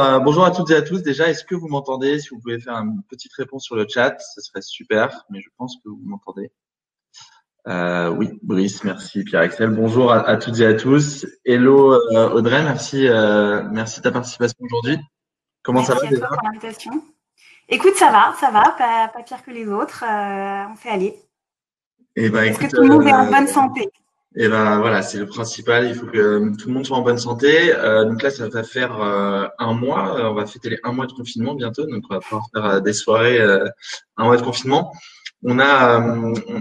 [0.00, 1.02] Euh, bonjour à toutes et à tous.
[1.02, 2.18] Déjà, est-ce que vous m'entendez?
[2.18, 5.48] Si vous pouvez faire une petite réponse sur le chat, ce serait super, mais je
[5.56, 6.50] pense que vous m'entendez.
[7.68, 9.70] Euh, oui, Brice, merci Pierre-Axel.
[9.70, 11.26] Bonjour à, toutes et à tous.
[11.44, 13.06] Hello euh, Audrey, merci,
[13.70, 14.98] merci de ta participation aujourd'hui.
[15.62, 16.92] Comment ça va à toi pour l'invitation.
[17.68, 20.02] Écoute, ça va, ça va, pas, pire que les autres.
[20.02, 21.16] on fait aller.
[22.16, 23.88] Eh ben, Est-ce que tout le monde est en bonne santé
[24.36, 25.86] et ben voilà, c'est le principal.
[25.86, 27.72] Il faut que tout le monde soit en bonne santé.
[27.72, 30.28] Euh, donc là, ça va faire euh, un mois.
[30.28, 31.86] On va fêter les un mois de confinement bientôt.
[31.86, 34.92] Donc on va pouvoir faire euh, des soirées un mois de confinement.
[35.44, 36.00] On a,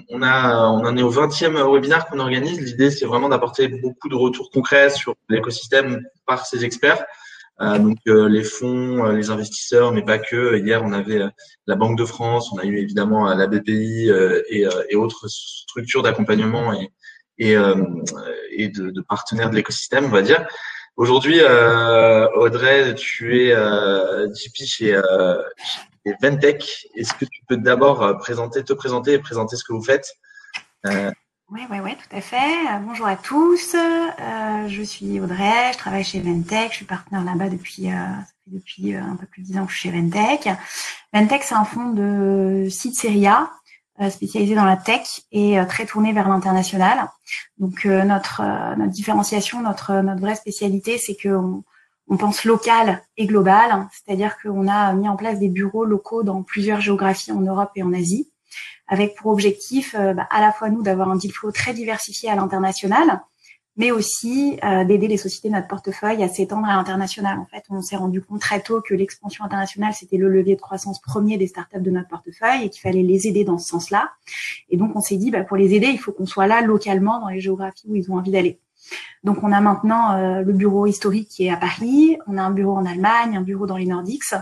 [0.10, 2.60] on a, on en est au 20e webinaire qu'on organise.
[2.60, 7.04] L'idée, c'est vraiment d'apporter beaucoup de retours concrets sur l'écosystème par ces experts.
[7.60, 10.58] donc les fonds, les investisseurs, mais pas que.
[10.58, 11.22] Hier, on avait
[11.66, 14.12] la Banque de France, on a eu évidemment la BPI
[14.50, 16.92] et, et autres structures d'accompagnement et,
[17.38, 20.46] et, euh, de, partenaires de l'écosystème, on va dire.
[20.96, 24.28] Aujourd'hui, euh, Audrey, tu es euh,
[24.66, 25.42] chez, euh,
[26.22, 26.88] Ventech.
[26.96, 30.14] Est-ce que tu peux d'abord te présenter et présenter ce que vous faites?
[31.50, 32.80] Oui, oui, oui, tout à fait.
[32.82, 33.76] bonjour à tous.
[34.68, 36.72] Je suis Audrey, je travaille chez Ventech.
[36.72, 37.90] Je suis partenaire là-bas depuis,
[38.48, 40.50] depuis un peu plus de dix ans que je suis chez Ventech.
[41.14, 43.63] Ventech, c'est un fonds de site Seria euh,
[44.10, 47.10] spécialisé dans la tech et euh, très tourné vers l'international.
[47.58, 48.42] Donc euh, notre
[48.76, 54.68] notre différenciation, notre notre vraie spécialité, c'est que on, pense local et global, c'est-à-dire qu'on
[54.68, 58.30] a mis en place des bureaux locaux dans plusieurs géographies en Europe et en Asie,
[58.88, 62.36] avec pour objectif bah, à la fois nous d'avoir un deal flow très diversifié à
[62.36, 63.22] l'international,
[63.76, 67.40] mais aussi euh, d'aider les sociétés de notre portefeuille à s'étendre à l'international.
[67.40, 70.62] En fait, on s'est rendu compte très tôt que l'expansion internationale, c'était le levier de
[70.62, 74.12] croissance premier des startups de notre portefeuille et qu'il fallait les aider dans ce sens-là.
[74.70, 77.20] Et donc, on s'est dit, bah, pour les aider, il faut qu'on soit là localement
[77.20, 78.60] dans les géographies où ils ont envie d'aller.
[79.24, 82.52] Donc, on a maintenant euh, le bureau historique qui est à Paris, on a un
[82.52, 84.36] bureau en Allemagne, un bureau dans les Nordiques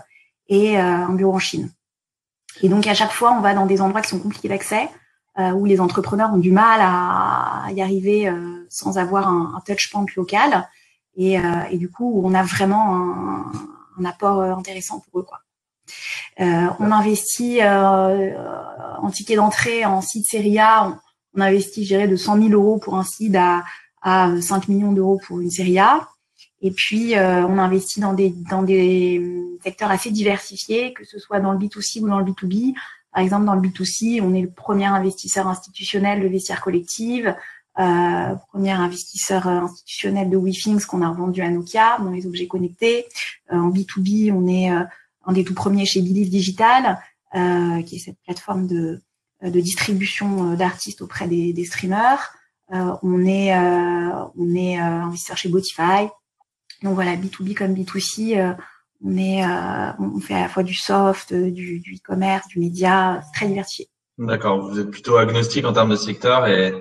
[0.49, 1.69] et euh, un bureau en Chine.
[2.61, 4.89] Et donc, à chaque fois, on va dans des endroits qui sont compliqués d'accès,
[5.55, 8.29] où les entrepreneurs ont du mal à y arriver
[8.71, 10.67] sans avoir un, un touch local.
[11.15, 13.51] Et, euh, et, du coup, on a vraiment un,
[13.99, 15.23] un apport euh, intéressant pour eux.
[15.23, 15.39] Quoi.
[16.39, 20.97] Euh, on investit en ticket d'entrée en site série A.
[21.35, 23.63] On, investit, je de 100 000 euros pour un site à,
[24.01, 26.07] à 5 millions d'euros pour une série A.
[26.61, 31.39] Et puis, euh, on investit dans des, dans des secteurs assez diversifiés, que ce soit
[31.39, 32.75] dans le B2C ou dans le B2B.
[33.11, 37.35] Par exemple, dans le B2C, on est le premier investisseur institutionnel de vestiaire collective.
[37.79, 42.47] Euh, premier investisseur euh, institutionnel de WeThings qu'on a revendu à Nokia dans les objets
[42.47, 43.05] connectés.
[43.51, 46.99] Euh, en B2B, on est un des tout premiers chez Believe Digital,
[47.33, 49.01] qui est cette plateforme de,
[49.41, 52.33] de distribution d'artistes auprès des, des streamers.
[52.69, 56.09] on est on est investisseur chez Botify.
[56.81, 58.55] Donc voilà, B2B comme B2C,
[59.05, 63.47] on est on fait à la fois du soft, du, du e-commerce, du média, très
[63.47, 63.87] diversifié.
[64.17, 66.73] D'accord, vous êtes plutôt agnostique en termes de secteur et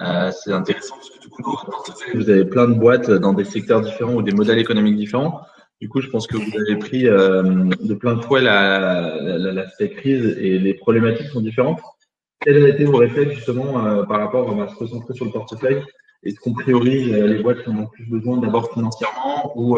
[0.00, 1.42] euh, c'est intéressant parce que du coup,
[2.14, 5.42] vous avez plein de boîtes dans des secteurs différents ou des modèles économiques différents.
[5.80, 9.52] Du coup, je pense que vous avez pris euh, de plein de fouet la, la,
[9.52, 11.80] la, crise et les problématiques sont différentes.
[12.40, 15.82] Quels ont été vos réflexes justement euh, par rapport à se recentrer sur le portefeuille?
[16.22, 19.76] Est-ce qu'on priorise les boîtes qui en ont plus besoin d'abord financièrement ou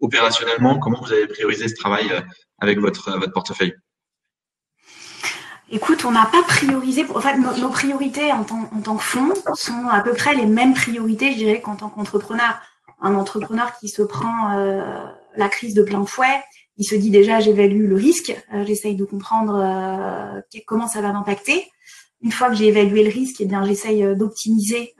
[0.00, 0.78] opérationnellement?
[0.78, 2.04] Comment vous avez priorisé ce travail
[2.58, 3.72] avec votre, votre portefeuille?
[5.72, 7.06] Écoute, on n'a pas priorisé.
[7.14, 11.32] En fait, nos, priorités en tant, que fonds sont à peu près les mêmes priorités,
[11.32, 12.60] je dirais, qu'en tant qu'entrepreneur.
[13.00, 14.82] Un entrepreneur qui se prend euh,
[15.36, 16.42] la crise de plein fouet,
[16.76, 21.12] il se dit déjà, j'évalue le risque, euh, j'essaye de comprendre euh, comment ça va
[21.12, 21.70] m'impacter.
[22.20, 24.94] Une fois que j'ai évalué le risque, eh bien, j'essaye d'optimiser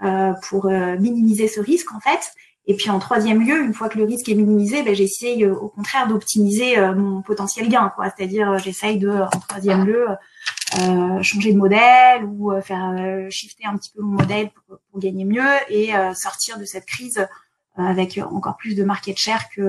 [0.48, 2.32] pour minimiser ce risque, en fait.
[2.66, 5.68] Et puis en troisième lieu, une fois que le risque est minimisé, ben, j'essaye au
[5.68, 7.92] contraire d'optimiser mon potentiel gain.
[8.16, 10.06] C'est-à-dire, j'essaye de, en troisième lieu,
[10.78, 14.78] euh, changer de modèle ou euh, faire euh, shifter un petit peu mon modèle pour,
[14.90, 17.26] pour gagner mieux et sortir de cette crise
[17.76, 19.62] avec encore plus de market share que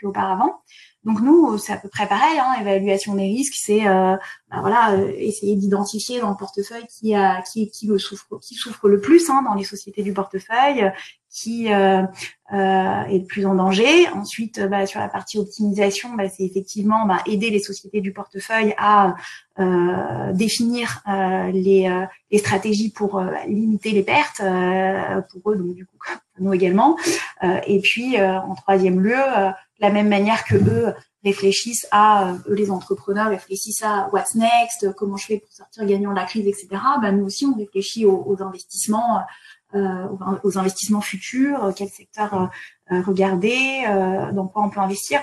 [0.00, 0.60] qu'auparavant.
[1.04, 2.38] Donc nous, c'est à peu près pareil.
[2.38, 4.16] Hein, évaluation des risques, c'est euh,
[4.50, 8.88] bah voilà, essayer d'identifier dans le portefeuille qui a qui qui le souffre qui souffre
[8.88, 10.92] le plus hein, dans les sociétés du portefeuille,
[11.30, 12.02] qui euh,
[12.52, 14.08] euh, est le plus en danger.
[14.08, 18.12] Ensuite, euh, bah, sur la partie optimisation, bah, c'est effectivement bah, aider les sociétés du
[18.12, 19.14] portefeuille à
[19.60, 24.42] euh, définir euh, les, euh, les, stratégies pour limiter les pertes
[25.30, 25.96] pour eux, donc du coup
[26.38, 26.96] nous également.
[27.66, 29.20] et puis en troisième lieu,
[29.78, 35.18] la même manière que eux réfléchissent à eux les entrepreneurs réfléchissent à what's next, comment
[35.18, 36.68] je fais pour sortir gagnant de la crise, etc.
[37.02, 39.20] Bah, nous aussi on réfléchit aux, aux investissements
[39.74, 42.50] aux investissements futurs, quel secteur
[42.90, 43.84] regarder
[44.32, 45.20] dans quoi on peut investir.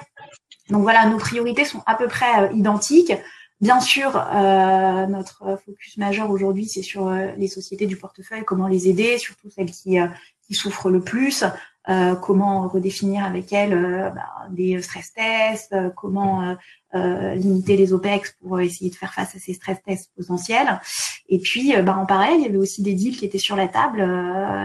[0.69, 3.13] Donc voilà, nos priorités sont à peu près identiques.
[3.59, 9.17] Bien sûr, notre focus majeur aujourd'hui, c'est sur les sociétés du portefeuille, comment les aider,
[9.17, 9.97] surtout celles qui,
[10.45, 11.44] qui souffrent le plus,
[11.89, 16.56] euh, comment redéfinir avec elles euh, bah, des stress tests, euh, comment
[16.94, 20.81] limiter les OPEX pour essayer de faire face à ces stress tests potentiels.
[21.30, 23.68] Et puis, bah, en parallèle, il y avait aussi des deals qui étaient sur la
[23.68, 24.00] table,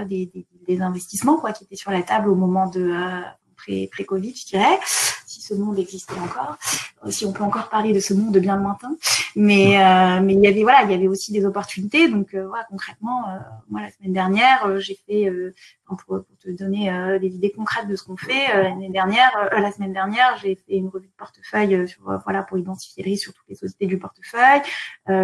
[0.08, 2.94] des, des, des, investissements quoi, qui étaient sur la table au moment de
[3.56, 4.78] pré-Covid, je dirais,
[5.52, 6.56] ce monde existait encore,
[7.08, 8.96] si on peut encore parler de ce monde bien lointain.
[9.34, 12.08] Mais euh, mais il y avait voilà, il y avait aussi des opportunités.
[12.08, 13.38] Donc euh, voilà, concrètement, euh,
[13.70, 15.30] moi la semaine dernière, j'ai fait
[15.86, 16.90] pour, pour, te donner
[17.20, 18.48] des idées concrètes de ce qu'on fait.
[18.54, 23.02] L'année dernière, la semaine dernière, j'ai fait une revue de portefeuille sur voilà pour identifier
[23.02, 24.62] les risques sur toutes les sociétés du portefeuille.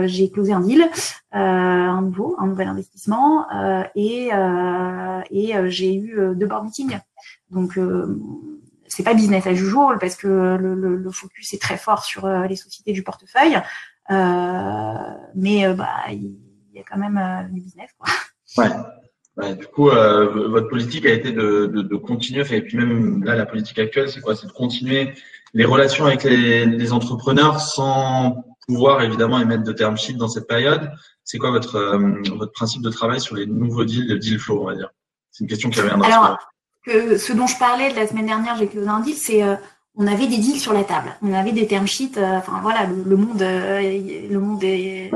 [0.07, 0.89] j'ai closé un deal,
[1.33, 3.47] un nouveau, un nouvel investissement,
[3.95, 4.31] et
[5.31, 6.99] et j'ai eu deux board meetings.
[7.51, 7.79] Donc
[8.89, 12.27] c'est pas business as usual parce que le, le, le, focus est très fort sur
[12.27, 13.61] les sociétés du portefeuille.
[14.11, 14.95] Euh,
[15.35, 16.37] mais euh, bah, il
[16.75, 17.91] y a quand même euh, du business.
[17.99, 18.09] Quoi.
[18.57, 18.71] Ouais.
[19.37, 23.23] Ouais, du coup, euh, votre politique a été de, de, de, continuer, et puis même
[23.23, 24.35] là, la politique actuelle, c'est quoi?
[24.35, 25.15] C'est de continuer
[25.55, 30.49] les relations avec les, les, entrepreneurs sans pouvoir évidemment émettre de term sheet dans cette
[30.49, 30.91] période.
[31.23, 34.63] C'est quoi votre, euh, votre principe de travail sur les nouveaux deals, le deal flow,
[34.63, 34.91] on va dire?
[35.31, 36.09] C'est une question qui reviendra.
[36.09, 36.39] Alors,
[36.89, 39.43] que ce dont je parlais de la semaine dernière, j'ai closé un deal, c'est
[39.99, 42.17] on avait des deals sur la table, on avait des term sheets.
[42.17, 43.81] Euh, enfin voilà, le, monde, euh,
[44.31, 45.11] le monde est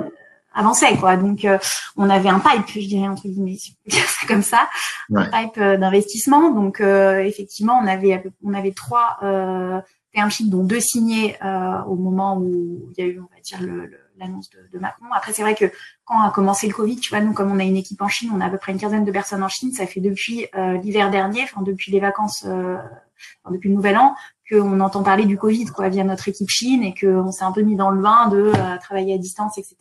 [0.53, 1.17] avançait quoi.
[1.17, 1.57] Donc euh,
[1.97, 4.69] on avait un pipe, je dirais entre guillemets, si on peut dire ça comme ça,
[5.15, 6.51] un pipe d'investissement.
[6.51, 9.19] Donc effectivement, on avait on avait trois
[10.13, 11.37] term sheets dont deux signés
[11.87, 13.61] au moment où il y a eu on va dire
[14.23, 15.07] l'annonce de, de, Macron.
[15.13, 15.67] Après, c'est vrai que
[16.05, 18.31] quand a commencé le Covid, tu vois, nous, comme on a une équipe en Chine,
[18.35, 19.73] on a à peu près une quinzaine de personnes en Chine.
[19.73, 20.47] Ça fait depuis
[20.83, 24.15] l'hiver dernier, enfin depuis les vacances, enfin, depuis le Nouvel An,
[24.53, 27.63] qu'on entend parler du Covid quoi via notre équipe Chine et qu'on s'est un peu
[27.63, 29.77] mis dans le bain de euh, travailler à distance, etc.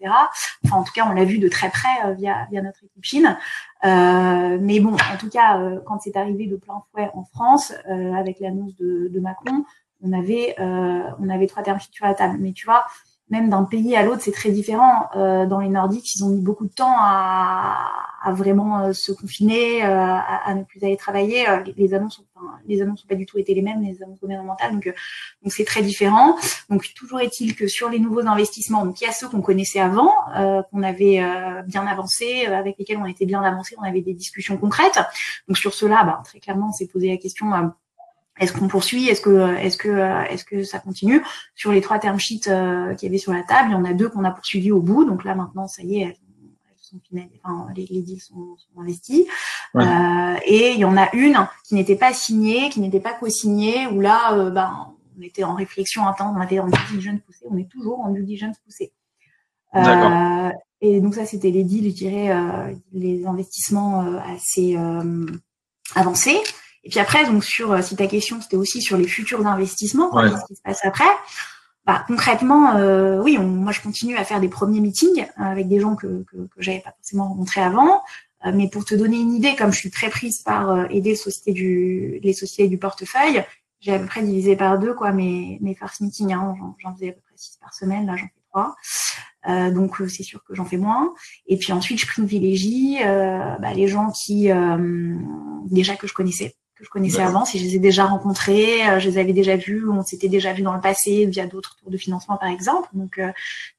[0.66, 3.04] Enfin, en tout cas, on l'a vu de très près euh, via via notre équipe
[3.04, 3.38] Chine.
[3.84, 8.40] Euh, mais bon, en tout cas, quand c'est arrivé de plein fouet en France avec
[8.40, 9.66] l'annonce de, de, Macron,
[10.04, 12.38] on avait on avait trois termes sur la table.
[12.40, 12.86] Mais tu vois,
[13.32, 15.10] même d'un pays à l'autre, c'est très différent.
[15.16, 17.88] Euh, dans les Nordiques, ils ont mis beaucoup de temps à,
[18.22, 21.50] à vraiment euh, se confiner, euh, à, à, ne plus aller travailler.
[21.50, 24.20] Euh, les, annonces, enfin, les annonces n'ont pas du tout été les mêmes, les annonces
[24.20, 24.86] gouvernementales, donc
[25.44, 26.36] donc c'est très différent.
[26.70, 29.80] Donc toujours est-il que sur les nouveaux investissements, donc il y a ceux qu'on connaissait
[29.80, 30.14] avant,
[30.70, 31.24] qu'on avait
[31.66, 35.00] bien avancé, avec lesquels on était bien avancé, on avait des discussions concrètes.
[35.48, 37.52] Donc sur cela, bah, très clairement, on s'est posé la question
[38.40, 39.08] est-ce qu'on poursuit?
[39.08, 39.90] Est-ce que est-ce que
[40.32, 41.22] est-ce que ça continue?
[41.56, 43.86] Sur les trois term sheets euh, qu'il y avait sur la table, il y en
[43.86, 45.06] a deux qu'on a poursuivis au bout.
[45.06, 46.16] Donc là maintenant, ça y est, elles,
[46.78, 47.00] sont
[47.44, 49.26] enfin, les, les, deals sont, sont investis.
[49.76, 53.88] Euh, et il y en a une qui n'était pas signée, qui n'était pas co-signée,
[53.88, 57.46] où là, euh, ben, on était en réflexion intense, on était en due diligence poussée,
[57.50, 58.92] on est toujours en due diligence poussée.
[59.76, 60.50] Euh,
[60.82, 64.78] et donc ça, c'était les deals, je dirais, euh, les investissements euh, assez
[65.96, 66.38] avancés.
[66.84, 70.10] Et puis après, donc sur euh, si ta question c'était aussi sur les futurs investissements,
[70.12, 71.10] qu'est-ce qui se passe après
[71.88, 75.80] bah, concrètement, euh, oui, on, moi je continue à faire des premiers meetings avec des
[75.80, 78.02] gens que que, que j'avais pas forcément rencontrés avant.
[78.46, 81.12] Euh, mais pour te donner une idée, comme je suis très prise par euh, aider
[81.12, 83.44] les sociétés du les sociétés du portefeuille,
[83.80, 86.34] j'ai à peu près divisé par deux quoi mes mes first meetings.
[86.34, 88.76] Hein, j'en faisais à peu près six par semaine, là j'en fais trois.
[89.50, 91.14] Euh, donc c'est sûr que j'en fais moins.
[91.48, 94.50] Et puis ensuite je privilégie euh, bah, les gens qui
[95.66, 99.00] déjà que je connaissais que je connaissais avant, si je les ai déjà rencontrés, euh,
[99.00, 101.92] je les avais déjà vus, on s'était déjà vus dans le passé via d'autres tours
[101.92, 102.90] de financement par exemple.
[102.94, 103.32] Donc euh,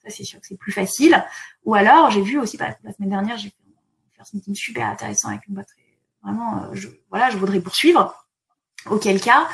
[0.03, 1.23] ça c'est sûr que c'est plus facile.
[1.65, 4.87] Ou alors j'ai vu aussi bah, la semaine dernière j'ai fait un first meeting super
[4.87, 5.69] intéressant avec une boîte
[6.23, 8.15] vraiment euh, je, voilà je voudrais poursuivre.
[8.91, 9.47] Auquel cas,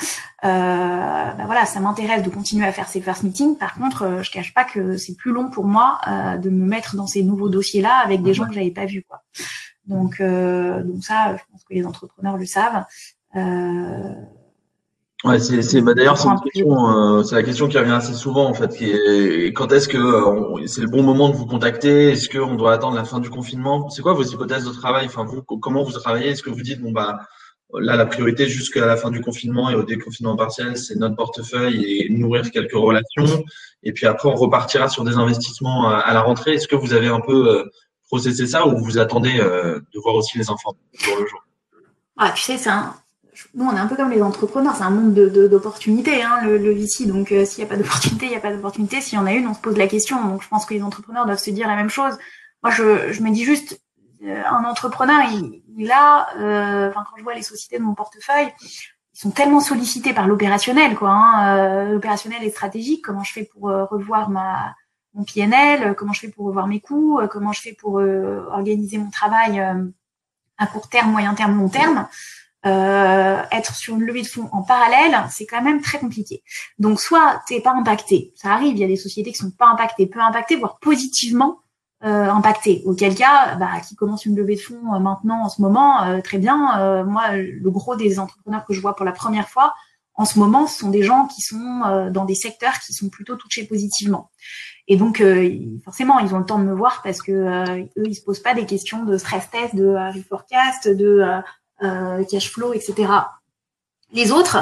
[0.43, 3.59] euh, bah voilà, ça m'intéresse de continuer à faire ces first meetings.
[3.59, 6.01] Par contre, je cache pas que c'est plus long pour moi
[6.39, 9.05] de me mettre dans ces nouveaux dossiers-là avec des gens que j'avais pas vus.
[9.07, 9.21] Quoi.
[9.85, 12.87] Donc, donc ça, je pense que les entrepreneurs le savent.
[13.37, 14.15] Euh,
[15.25, 18.15] ouais, c'est, c'est bah, d'ailleurs c'est une question, euh, c'est la question qui revient assez
[18.15, 18.75] souvent en fait.
[18.75, 22.13] Qui est, quand est-ce que euh, c'est le bon moment de vous contacter?
[22.13, 23.91] Est-ce qu'on doit attendre la fin du confinement?
[23.91, 25.07] C'est quoi vos hypothèses de travail?
[25.07, 26.31] Enfin, vous, comment vous travaillez?
[26.31, 27.21] Est-ce que vous dites bon bah
[27.75, 31.85] là la priorité jusqu'à la fin du confinement et au déconfinement partiel, c'est notre portefeuille
[31.85, 33.45] et nourrir quelques relations,
[33.83, 36.55] et puis après on repartira sur des investissements à, la rentrée.
[36.55, 37.71] Est-ce que vous avez un peu
[38.07, 41.45] processé ça ou vous attendez de voir aussi les enfants jour le jour?
[42.17, 42.95] Ah, tu sais, c'est un
[43.55, 46.59] nous, on est un peu comme les entrepreneurs, c'est un monde d'opportunités, de, hein, le,
[46.59, 47.07] le VC.
[47.07, 49.01] Donc, euh, s'il n'y a pas d'opportunité, il n'y a pas d'opportunité.
[49.01, 50.23] S'il y en a une, on se pose la question.
[50.25, 52.19] Donc, je pense que les entrepreneurs doivent se dire la même chose.
[52.63, 53.81] Moi, je, je me dis juste,
[54.25, 58.53] euh, un entrepreneur, il, il a, euh, quand je vois les sociétés de mon portefeuille,
[58.63, 61.11] ils sont tellement sollicités par l'opérationnel, quoi.
[61.11, 63.05] Hein, l'opérationnel et stratégique.
[63.05, 64.75] Comment je fais pour revoir ma
[65.15, 69.11] mon PNL, comment je fais pour revoir mes coûts, comment je fais pour organiser mon
[69.11, 69.59] travail
[70.59, 72.07] à court terme, moyen terme, long terme?
[72.69, 76.43] Euh, être sur une levée de fonds en parallèle, c'est quand même très compliqué.
[76.79, 79.69] Donc soit t'es pas impacté, ça arrive, il y a des sociétés qui sont pas
[79.69, 81.61] impactées, peu impactées, voire positivement
[82.05, 82.83] euh, impactées.
[82.87, 86.21] Auquel cas, bah, qui commence une levée de fonds euh, maintenant en ce moment, euh,
[86.21, 86.79] très bien.
[86.81, 89.75] Euh, moi, le gros des entrepreneurs que je vois pour la première fois
[90.15, 93.37] en ce moment, ce sont des gens qui sont dans des secteurs qui sont plutôt
[93.37, 94.31] touchés positivement.
[94.89, 95.23] Et donc,
[95.85, 98.53] forcément, ils ont le temps de me voir parce que eux, ils se posent pas
[98.53, 101.41] des questions de stress test, de reforecast, de
[101.83, 103.13] euh, cash flow, etc.
[104.13, 104.59] Les autres,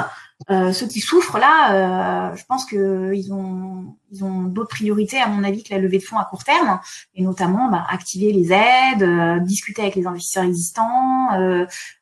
[0.49, 5.19] euh, ceux qui souffrent là, euh, je pense que ils ont ils ont d'autres priorités
[5.19, 6.79] à mon avis que la levée de fonds à court terme,
[7.15, 11.29] et notamment bah, activer les aides, discuter avec les investisseurs existants,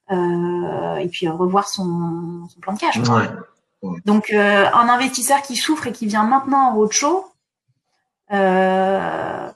[0.09, 2.99] et puis revoir son, son, plan de cash.
[4.05, 7.25] Donc un investisseur qui souffre et qui vient maintenant en roadshow,
[8.31, 9.51] euh,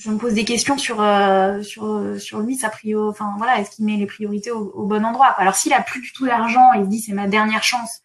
[0.00, 3.70] je me pose des questions sur euh, sur sur lui sa prio enfin voilà est-ce
[3.70, 5.26] qu'il met les priorités au, bon endroit?
[5.26, 8.00] Alors s'il a plus du tout d'argent il se dit c'est ma dernière chance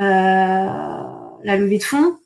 [0.00, 2.18] euh, la levée de fonds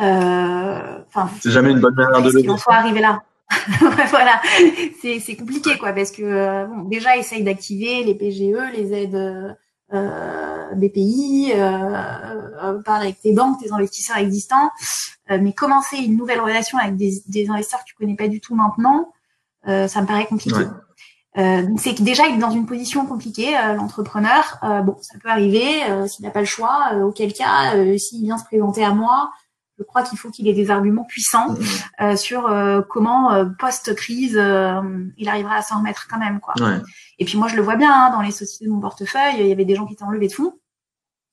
[0.00, 2.42] euh, enfin c'est jamais une bonne manière de lever.
[2.42, 3.22] il faut arriver là?
[4.10, 4.42] Voilà.
[5.00, 9.56] C'est c'est compliqué quoi parce que bon déjà essaye d'activer les PGE les aides
[9.92, 14.70] euh, pays, euh, euh, parler avec tes banques, tes investisseurs existants,
[15.30, 18.40] euh, mais commencer une nouvelle relation avec des, des, investisseurs que tu connais pas du
[18.40, 19.12] tout maintenant,
[19.64, 20.60] ça me paraît compliqué.
[21.36, 24.60] donc c'est que déjà est dans une position compliquée, l'entrepreneur.
[24.84, 26.92] bon, ça peut arriver s'il n'a pas le choix.
[27.02, 29.32] auquel cas, s'il vient se présenter à moi,
[29.78, 31.54] je crois qu'il faut qu'il ait des arguments puissants
[32.00, 32.16] mmh.
[32.16, 32.50] sur
[32.88, 34.40] comment post-crise
[35.16, 36.54] il arrivera à s'en remettre quand même quoi.
[36.60, 36.80] Ouais.
[37.18, 39.46] Et puis moi, je le vois bien hein, dans les sociétés de mon portefeuille, il
[39.46, 40.58] y avait des gens qui étaient en levée de fonds,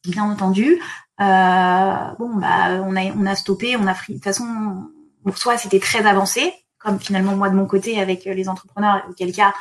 [0.08, 0.82] bien entendu.
[1.20, 4.14] Euh, bon, bah, on a on a stoppé, on a pris.
[4.14, 4.90] De toute façon,
[5.24, 9.32] pour soit c'était très avancé, comme finalement moi de mon côté avec les entrepreneurs, auquel
[9.34, 9.54] cas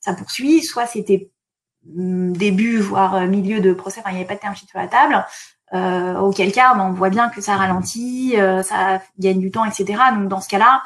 [0.00, 1.30] ça poursuit, soit c'était
[1.96, 4.68] hum, début voire euh, milieu de procès, enfin il n'y avait pas de terme sheet
[4.68, 5.24] sur la table.
[5.72, 9.64] Euh, auquel cas, ben, on voit bien que ça ralentit, euh, ça gagne du temps,
[9.64, 10.00] etc.
[10.14, 10.82] Donc dans ce cas-là,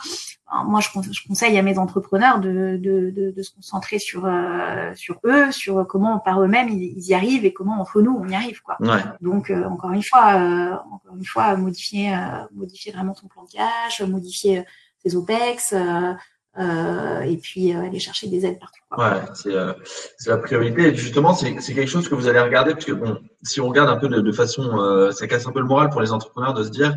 [0.66, 0.88] moi, je,
[1.26, 5.86] conseille à mes entrepreneurs de, de, de, de se concentrer sur euh, sur eux, sur
[5.86, 8.76] comment par eux-mêmes ils, y arrivent et comment entre nous on y arrive, quoi.
[8.80, 9.02] Ouais.
[9.20, 12.16] Donc euh, encore une fois, euh, encore une fois, modifier
[12.52, 14.64] modifier vraiment son plan de cash, modifier
[15.04, 15.74] ses opex.
[16.58, 18.80] Et puis aller chercher des aides partout.
[18.96, 19.74] Ouais,
[20.16, 20.88] c'est la priorité.
[20.88, 23.88] Et justement, c'est quelque chose que vous allez regarder parce que bon, si on regarde
[23.88, 26.62] un peu de, de façon, ça casse un peu le moral pour les entrepreneurs de
[26.62, 26.94] se dire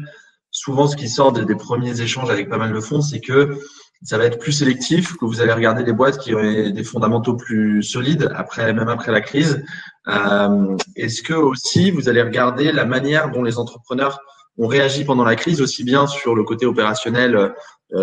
[0.51, 3.57] souvent, ce qui sort des, premiers échanges avec pas mal de fonds, c'est que
[4.03, 7.35] ça va être plus sélectif, que vous allez regarder des boîtes qui ont des fondamentaux
[7.35, 9.63] plus solides, après, même après la crise.
[10.07, 14.19] Euh, Est-ce que aussi vous allez regarder la manière dont les entrepreneurs
[14.59, 17.49] ont réagi pendant la crise, aussi bien sur le côté opérationnel, euh,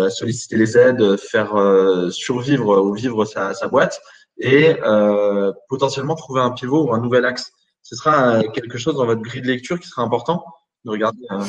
[0.09, 4.01] solliciter les aides, faire euh, survivre ou vivre sa, sa boîte,
[4.37, 7.51] et euh, potentiellement trouver un pivot ou un nouvel axe.
[7.81, 10.43] Ce sera quelque chose dans votre grille de lecture qui sera important
[10.85, 11.19] de regarder.
[11.31, 11.43] Euh,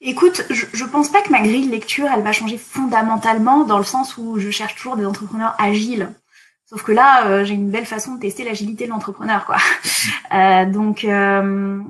[0.00, 3.78] Écoute, je, je pense pas que ma grille de lecture, elle va changer fondamentalement dans
[3.78, 6.12] le sens où je cherche toujours des entrepreneurs agiles.
[6.68, 9.56] Sauf que là, euh, j'ai une belle façon de tester l'agilité de l'entrepreneur, quoi.
[10.34, 11.80] Euh, donc, euh,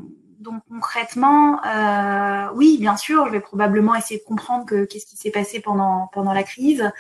[0.50, 5.16] donc concrètement, euh, oui, bien sûr, je vais probablement essayer de comprendre que qu'est-ce qui
[5.16, 6.90] s'est passé pendant pendant la crise,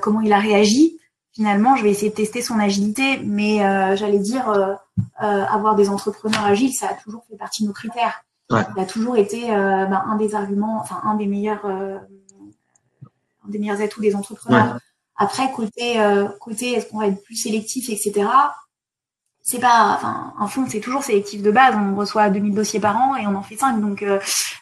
[0.00, 0.98] comment il a réagi.
[1.32, 3.58] Finalement, je vais essayer de tester son agilité, mais
[3.96, 4.52] j'allais dire
[5.18, 8.24] avoir des entrepreneurs agiles, ça a toujours fait partie de nos critères.
[8.50, 11.98] Il a toujours été euh, ben, un des arguments, enfin un des meilleurs, euh,
[13.46, 14.78] un des meilleurs atouts des entrepreneurs.
[15.16, 18.28] Après, côté, euh, côté, est-ce qu'on va être plus sélectif, etc
[19.44, 21.74] c'est pas, enfin, un fonds c'est toujours sélectif de base.
[21.76, 24.20] On reçoit 2000 dossiers par an et on en fait 5, donc euh,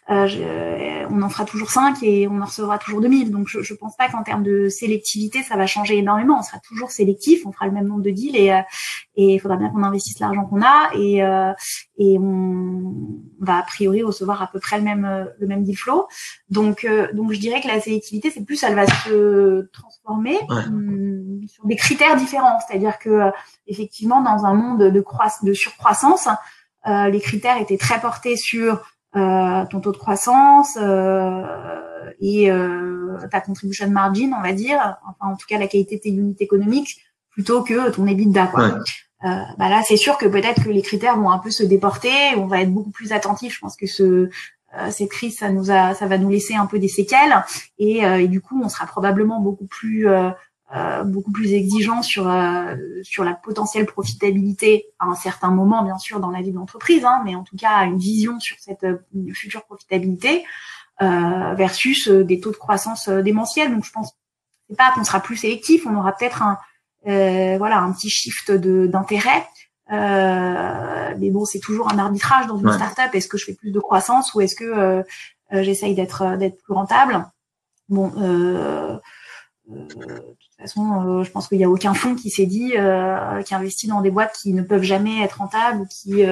[0.09, 3.31] euh, on en fera toujours 5 et on en recevra toujours 2000.
[3.31, 6.39] Donc je, je pense pas qu'en termes de sélectivité ça va changer énormément.
[6.39, 8.61] On sera toujours sélectif, on fera le même nombre de deals et euh,
[9.23, 11.53] et il faudra bien qu'on investisse l'argent qu'on a et euh,
[11.99, 12.95] et on
[13.41, 16.07] va a priori recevoir à peu près le même le même deal flow.
[16.49, 21.67] Donc donc je dirais que la sélectivité c'est plus elle va se transformer hum, sur
[21.67, 23.31] des critères différents, c'est-à-dire que
[23.67, 25.05] effectivement, dans un monde de,
[25.43, 26.29] de surcroissance,
[26.87, 28.83] euh, les critères étaient très portés sur
[29.17, 31.43] euh, ton taux de croissance euh,
[32.21, 32.51] et
[33.31, 36.45] ta contribution margin, on va dire, enfin en tout cas la qualité de tes unités
[36.45, 37.01] économiques,
[37.31, 38.47] plutôt que ton EBITDA.
[38.49, 38.79] Quoi.
[39.23, 42.47] Bah là, c'est sûr que peut-être que les critères vont un peu se déporter, on
[42.47, 43.55] va être beaucoup plus attentif.
[43.55, 44.31] Je pense que ce
[44.89, 47.45] cette crise, ça nous a, ça va nous laisser un peu des séquelles,
[47.79, 50.07] et, et du coup, on sera probablement beaucoup plus
[51.05, 52.33] beaucoup plus exigeant sur
[53.03, 57.05] sur la potentielle profitabilité à un certain moment, bien sûr, dans la vie de l'entreprise,
[57.05, 58.87] hein, mais en tout cas une vision sur cette
[59.35, 60.45] future profitabilité
[61.01, 63.73] versus des taux de croissance démentiels.
[63.73, 64.15] Donc je pense
[64.79, 66.59] pas qu'on sera plus sélectif, on aura peut-être un
[67.05, 69.47] voilà un petit shift de d'intérêt
[69.93, 73.15] euh, mais bon, c'est toujours un arbitrage dans une startup.
[73.15, 75.03] Est-ce que je fais plus de croissance ou est-ce que euh,
[75.53, 77.27] euh, j'essaye d'être d'être plus rentable?
[77.89, 78.97] Bon, euh,
[79.69, 82.73] de toute façon, je pense qu'il n'y a aucun fonds qui s'est dit
[83.45, 86.25] qui investit dans des boîtes qui ne peuvent jamais être rentables ou qui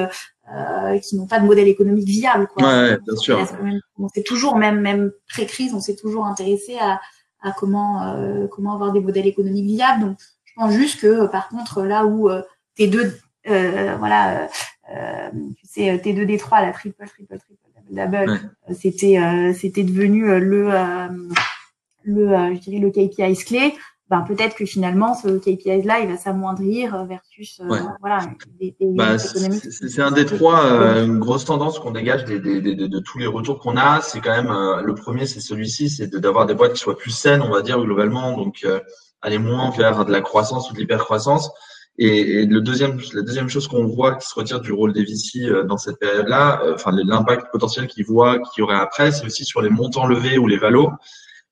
[1.03, 2.47] qui n'ont pas de modèle économique viable.
[2.47, 2.67] Quoi.
[2.67, 3.45] Ouais, bien sûr.
[3.99, 7.01] On s'est toujours, même même pré crise, on s'est toujours intéressé à,
[7.43, 10.01] à comment comment avoir des modèles économiques viables.
[10.01, 10.19] Donc,
[10.59, 12.29] pense juste que par contre, là où
[12.75, 14.49] tes deux euh, voilà,
[14.95, 15.31] euh,
[15.65, 17.61] c'est T2 D3, la triple, triple, triple,
[17.91, 18.75] double, double.
[18.75, 21.09] C'était, euh, c'était devenu le,
[22.05, 23.75] le, je dirais le KPI clé.
[24.11, 27.61] Ben, peut-être que finalement ce KPI là il va s'amoindrir versus
[28.01, 28.21] voilà
[28.97, 30.63] bah, c'est un des trois
[31.03, 34.31] une grosse tendance qu'on dégage des, des, de tous les retours qu'on a c'est quand
[34.31, 34.51] même
[34.83, 37.79] le premier c'est celui-ci c'est d'avoir des boîtes qui soient plus saines on va dire
[37.83, 38.67] globalement donc
[39.23, 41.51] aller moins vers de la croissance ou de l'hypercroissance
[41.99, 45.43] et, le deuxième, la deuxième chose qu'on voit qui se retire du rôle des VC
[45.43, 49.27] euh, dans cette période-là, euh, enfin l'impact potentiel qu'ils voient qu'il y aurait après, c'est
[49.27, 50.93] aussi sur les montants levés ou les valos.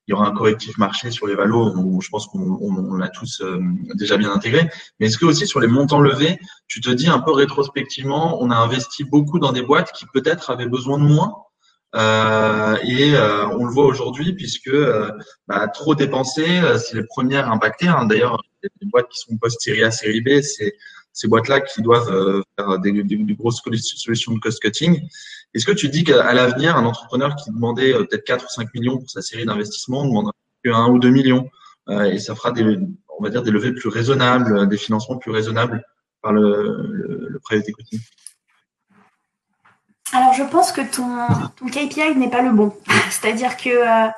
[0.07, 3.41] Il y aura un correctif marché sur les valos, où je pense qu'on l'a tous
[3.41, 3.59] euh,
[3.95, 4.69] déjà bien intégré.
[4.99, 8.49] Mais est-ce que aussi sur les montants levés, tu te dis un peu rétrospectivement, on
[8.49, 11.33] a investi beaucoup dans des boîtes qui peut-être avaient besoin de moins
[11.95, 15.09] euh, et euh, on le voit aujourd'hui puisque euh,
[15.47, 16.45] bah, trop dépensé,
[16.77, 17.87] c'est les premières impactées.
[17.87, 18.05] Hein.
[18.05, 20.75] D'ailleurs, les boîtes qui sont post-série A, série B, c'est
[21.13, 25.01] ces boîtes-là qui doivent faire des, des, grosses solutions de cost cutting.
[25.55, 28.99] Est-ce que tu dis qu'à l'avenir, un entrepreneur qui demandait peut-être 4 ou 5 millions
[28.99, 31.49] pour sa série d'investissement demandera que 1 ou 2 millions
[31.89, 32.77] et ça fera des,
[33.17, 35.83] on va dire, des levées plus raisonnables, des financements plus raisonnables
[36.21, 37.99] par le, le, le private equity?
[40.13, 42.73] Alors, je pense que ton, ton KPI n'est pas le bon.
[43.09, 44.09] C'est-à-dire que euh,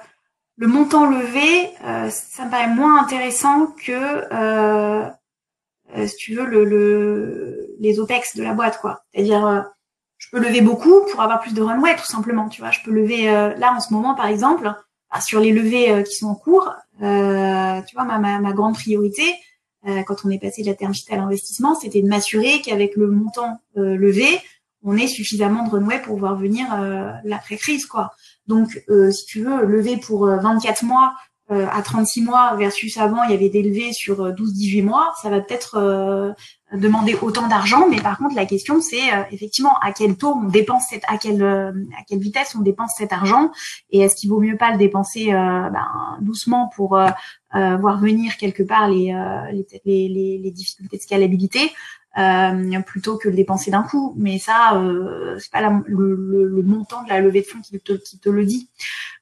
[0.58, 5.10] le montant levé, euh, ça me paraît moins intéressant que, euh,
[6.06, 9.04] si tu veux, le, les OPEX de la boîte, quoi.
[9.12, 9.66] C'est-à-dire,
[10.18, 12.50] je peux lever beaucoup pour avoir plus de runway, tout simplement.
[12.50, 14.72] Tu vois, je peux lever là en ce moment, par exemple,
[15.12, 16.72] bah, sur les levées qui sont en cours.
[17.00, 19.24] tu vois, ma, ma, ma grande priorité,
[20.06, 23.08] quand on est passé de la term sheet à l'investissement, c'était de m'assurer qu'avec le
[23.08, 24.40] montant levé,
[24.84, 28.12] on est suffisamment de runway pour voir venir euh, l'après-crise, quoi.
[28.48, 31.13] Donc, euh, si tu veux, lever pour 24 euh, mois
[31.52, 35.42] à 36 mois versus avant, il y avait des levées sur 12-18 mois, ça va
[35.42, 36.36] peut-être
[36.74, 40.84] demander autant d'argent, mais par contre, la question, c'est effectivement à quel taux on dépense
[40.92, 43.52] cette, à quelle, à quelle vitesse on dépense cet argent,
[43.89, 45.88] et est-ce qu'il vaut mieux pas le dépenser ben,
[46.22, 46.89] doucement pour
[47.52, 49.12] voir venir quelque part les,
[49.84, 51.72] les difficultés de scalabilité,
[52.17, 54.13] euh, plutôt que le dépenser d'un coup.
[54.17, 57.80] Mais ça, euh, c'est pas la, le, le, montant de la levée de fonds qui
[57.80, 58.69] te, qui te le dit.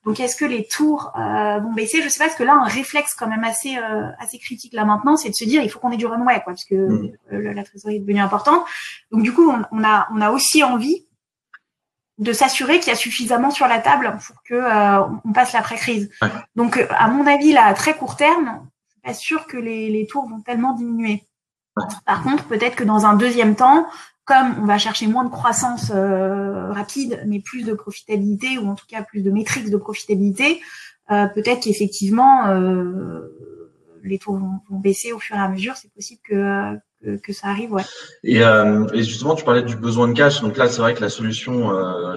[0.05, 2.01] Donc, est-ce que les tours euh, vont baisser?
[2.01, 4.85] Je sais pas, parce que là, un réflexe quand même assez euh, assez critique là
[4.85, 7.11] maintenant, c'est de se dire il faut qu'on ait du runway, quoi, parce que mmh.
[7.31, 8.63] la trésorerie est devenue importante.
[9.11, 11.03] Donc, du coup, on, on, a on a aussi envie
[12.17, 16.09] de s'assurer qu'il y a suffisamment sur la table pour que euh, on passe l'après-crise.
[16.55, 19.89] Donc, à mon avis, là, à très court terme, je suis pas sûre que les,
[19.89, 21.23] les tours vont tellement diminuer.
[22.05, 23.87] Par contre, peut-être que dans un deuxième temps,
[24.27, 28.75] comme on va chercher moins de croissance euh, rapide, mais plus de profitabilité, ou en
[28.75, 30.61] tout cas plus de métriques de profitabilité,
[31.11, 33.21] euh, peut-être qu'effectivement, euh,
[34.03, 35.75] les taux vont, baisser au fur et à mesure.
[35.77, 36.75] C'est possible que,
[37.23, 37.73] que, ça arrive.
[38.25, 40.41] Et, et, justement, tu parlais du besoin de cash.
[40.41, 41.71] Donc là, c'est vrai que la solution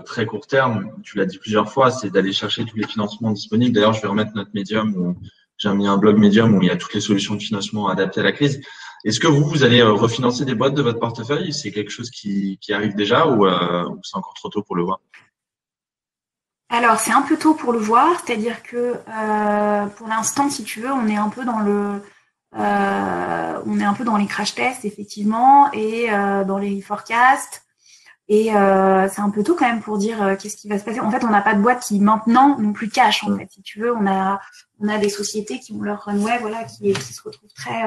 [0.05, 3.73] très court terme, tu l'as dit plusieurs fois, c'est d'aller chercher tous les financements disponibles.
[3.73, 5.15] D'ailleurs, je vais remettre notre médium.
[5.59, 8.21] J'ai mis un blog médium où il y a toutes les solutions de financement adaptées
[8.21, 8.61] à la crise.
[9.05, 11.53] Est-ce que vous, vous allez euh, refinancer des boîtes de votre portefeuille?
[11.53, 14.77] C'est quelque chose qui, qui arrive déjà ou, euh, ou c'est encore trop tôt pour
[14.77, 15.01] le voir?
[16.69, 20.81] Alors, c'est un peu tôt pour le voir, c'est-à-dire que euh, pour l'instant, si tu
[20.81, 22.01] veux, on est un peu dans le,
[22.57, 27.65] euh, on est un peu dans les crash tests effectivement et euh, dans les forecasts.
[28.29, 31.01] Et c'est un peu tôt quand même pour dire qu'est-ce qui va se passer.
[31.01, 33.25] En fait, on n'a pas de boîte qui maintenant n'ont plus cash.
[33.25, 34.41] En fait, si tu veux, on a
[34.79, 37.83] on a des sociétés qui ont leur runway, voilà, qui qui se retrouvent très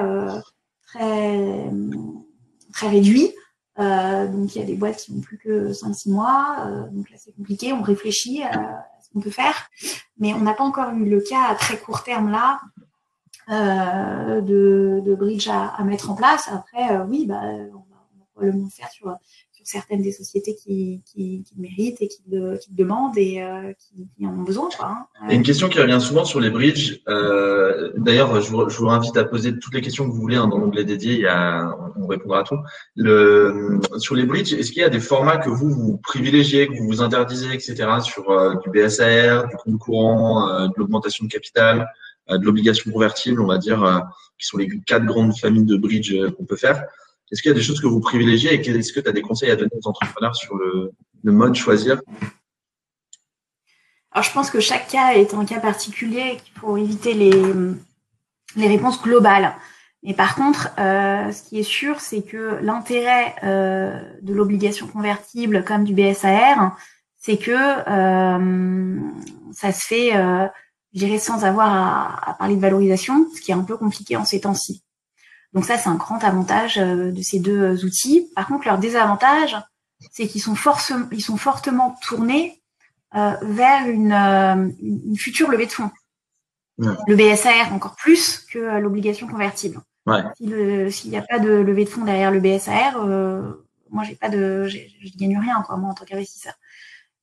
[0.94, 3.34] très, réduit.
[3.80, 7.10] Euh, donc il y a des boîtes qui n'ont plus que 5-6 mois, euh, donc
[7.10, 9.68] là c'est compliqué, on réfléchit à ce qu'on peut faire,
[10.20, 12.62] mais on n'a pas encore eu le cas à très court terme là
[13.50, 16.50] euh, de, bridge à, mettre en place.
[16.50, 19.18] Après, oui, bah, on, va, on va probablement le faire sur,
[19.63, 21.02] certaines des sociétés qui,
[21.58, 22.21] méritent et qui
[22.71, 23.43] demandent et
[23.80, 24.69] qui, qui, en ont besoin.
[24.78, 25.28] Quoi, hein.
[25.30, 27.02] Et une question qui revient souvent sur les bridges.
[27.97, 30.84] D'ailleurs, je vous, invite à poser toutes les questions que vous voulez hein, dans l'onglet
[30.84, 31.13] dédié.
[31.13, 32.58] Il y a, on répondra à tout.
[33.99, 36.88] Sur les bridges, est-ce qu'il y a des formats que vous, vous privilégiez, que vous
[36.88, 37.88] vous interdisez, etc.
[38.04, 38.23] sur
[38.62, 41.88] du BSAR, du compte courant, de l'augmentation de capital
[42.30, 43.99] euh, de l'obligation convertible, on va dire, euh,
[44.39, 46.86] qui sont les quatre grandes familles de bridge euh, qu'on peut faire?
[47.32, 49.22] Est-ce qu'il y a des choses que vous privilégiez et est-ce que tu as des
[49.22, 50.92] conseils à donner aux entrepreneurs sur le,
[51.24, 52.02] mode choisir?
[54.12, 57.32] Alors, je pense que chaque cas est un cas particulier faut éviter les,
[58.56, 59.56] les réponses globales.
[60.04, 63.36] Mais par contre, ce qui est sûr, c'est que l'intérêt
[64.22, 66.78] de l'obligation convertible comme du BSAR,
[67.18, 67.58] c'est que
[69.54, 70.12] ça se fait
[70.94, 74.26] je dirais sans avoir à, parler de valorisation, ce qui est un peu compliqué en
[74.26, 74.84] ces temps-ci.
[75.54, 78.30] Donc ça, c'est un grand avantage euh, de ces deux euh, outils.
[78.36, 79.58] Par contre, leur désavantage,
[80.12, 80.56] c'est qu'ils sont,
[81.12, 82.62] ils sont fortement tournés
[83.16, 85.92] euh, vers une, une, future levée de fonds.
[86.80, 89.80] Le BSAR encore plus que l'obligation convertible.
[90.08, 90.24] Ouais.
[90.92, 93.06] S'il n'y a pas de levée de fonds derrière le BSAR,
[93.92, 96.56] moi j'ai pas de, je gagne rien quoi, moi en tant qu'investisseur.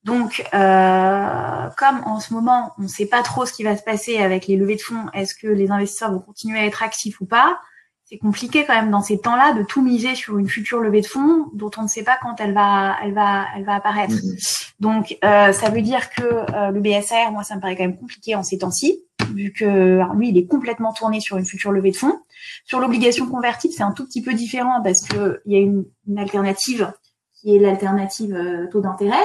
[0.05, 3.83] Donc, euh, comme en ce moment, on ne sait pas trop ce qui va se
[3.83, 7.21] passer avec les levées de fonds, est-ce que les investisseurs vont continuer à être actifs
[7.21, 7.61] ou pas
[8.11, 11.07] C'est compliqué quand même dans ces temps-là de tout miser sur une future levée de
[11.07, 14.15] fonds dont on ne sait pas quand elle va, elle va, elle va apparaître.
[14.15, 14.73] Mm-hmm.
[14.81, 17.97] Donc, euh, ça veut dire que euh, le BSR, moi, ça me paraît quand même
[17.97, 21.93] compliqué en ces temps-ci, vu que lui, il est complètement tourné sur une future levée
[21.93, 22.19] de fonds.
[22.65, 25.85] Sur l'obligation convertible, c'est un tout petit peu différent parce que il y a une,
[26.09, 26.93] une alternative
[27.41, 29.25] qui est l'alternative euh, taux d'intérêt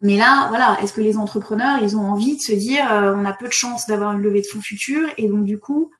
[0.00, 3.24] mais là, voilà, est-ce que les entrepreneurs, ils ont envie de se dire, euh, on
[3.24, 5.90] a peu de chances d'avoir une levée de fonds future, et donc du coup,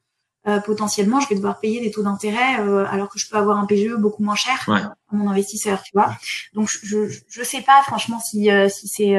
[0.49, 3.59] euh, potentiellement, je vais devoir payer des taux d'intérêt euh, alors que je peux avoir
[3.59, 6.11] un PGE beaucoup moins cher à mon investisseur, tu vois.
[6.55, 9.17] Donc je je sais pas franchement si si c'est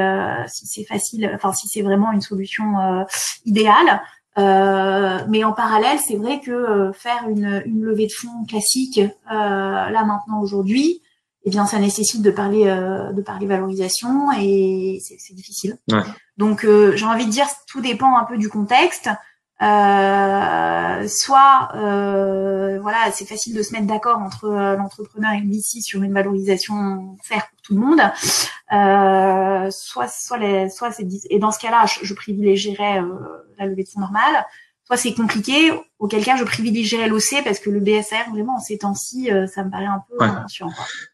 [0.47, 3.05] si c'est facile, enfin si c'est vraiment une solution
[3.45, 4.01] idéale.
[4.35, 10.41] mais en parallèle, c'est vrai que faire une, une levée de fonds classique là maintenant
[10.41, 11.01] aujourd'hui,
[11.45, 15.77] eh bien, ça nécessite de parler, euh, de parler valorisation et c'est difficile.
[15.89, 16.01] Ouais.
[16.37, 19.09] Donc, euh, j'ai envie de dire, tout dépend un peu du contexte.
[19.61, 25.49] Euh, soit, euh, voilà, c'est facile de se mettre d'accord entre euh, l'entrepreneur et le
[25.49, 28.01] VC sur une valorisation faire pour tout le monde.
[29.71, 33.01] soit, soit, les, soit c'est et dans ce cas-là, je, je privilégierais
[33.57, 34.45] la levée de fonds normale
[34.89, 38.79] soit c'est compliqué, auquel cas je privilégierais l'OC parce que le BSR, vraiment, en ces
[38.79, 40.31] temps-ci, euh, ça me paraît un peu ouais.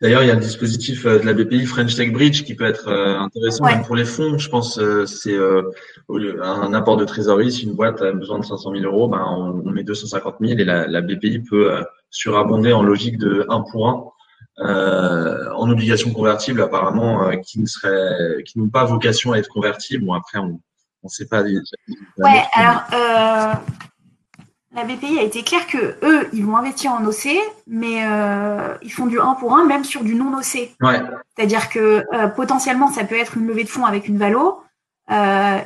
[0.01, 2.65] D'ailleurs, il y a le dispositif euh, de la BPI French Tech Bridge qui peut
[2.65, 4.38] être euh, intéressant même pour les fonds.
[4.38, 5.38] Je pense c'est
[6.07, 7.51] un apport de trésorerie.
[7.51, 10.63] Si une boîte a besoin de 500 000 euros, ben, on, met 250 000 et
[10.63, 14.05] la, la BPI peut surabonder en logique de 1 pour 1
[14.65, 20.05] euh, en obligation convertible apparemment qui ne serait qui n'ont pas vocation à être convertibles.
[20.05, 20.61] Bon après on
[21.05, 21.43] on sait pas.
[21.43, 23.53] Ouais, alors euh,
[24.73, 27.27] la BPI a été claire que eux, ils vont investir en OC,
[27.67, 30.71] mais euh, ils font du 1 pour 1 même sur du non OC.
[30.81, 31.01] Ouais.
[31.35, 34.61] C'est-à-dire que euh, potentiellement, ça peut être une levée de fonds avec une valo,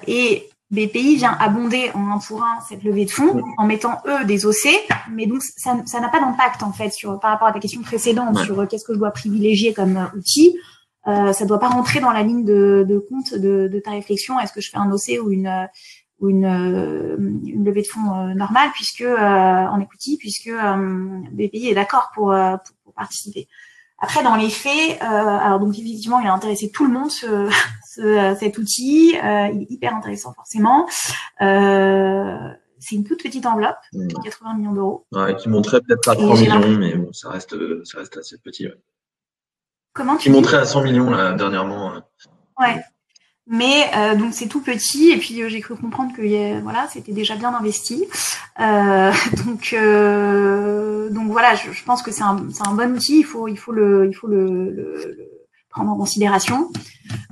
[0.07, 4.25] et BPI vient abonder en 1 pour 1 cette levée de fonds en mettant eux
[4.25, 4.67] des OC,
[5.09, 8.37] mais donc ça n'a pas d'impact en fait sur par rapport à ta question précédente
[8.39, 10.57] sur qu'est-ce que je dois privilégier comme outil.
[11.07, 14.39] Euh, ça doit pas rentrer dans la ligne de, de compte de, de, ta réflexion.
[14.39, 15.67] Est-ce que je fais un OC ou une
[16.19, 21.69] ou une, euh, une levée de fonds euh, normale puisque euh, en equity puisque BPI
[21.69, 23.47] est d'accord pour, pour, pour, participer.
[24.01, 27.49] Après, dans les faits, alors donc effectivement, il a intéressé tout le monde ce,
[27.85, 29.15] ce cet outil.
[29.15, 30.87] il est hyper intéressant forcément.
[31.39, 34.57] c'est une toute petite enveloppe, 80 mmh.
[34.57, 35.05] millions d'euros.
[35.11, 38.67] Ouais, qui montrait peut-être pas 3 millions, mais bon, ça reste, ça reste assez petit.
[38.67, 38.75] Ouais.
[39.93, 41.93] Comment tu Qui montrait à 100 millions là, dernièrement.
[42.59, 42.81] Ouais.
[43.51, 47.13] Mais euh, donc c'est tout petit et puis euh, j'ai cru comprendre que voilà c'était
[47.13, 48.05] déjà bien investi.
[48.59, 49.11] Euh,
[49.45, 53.19] donc euh, donc voilà, je, je pense que c'est un, un bon outil.
[53.19, 55.38] Il faut il faut le il faut le, le, le
[55.87, 56.69] en considération.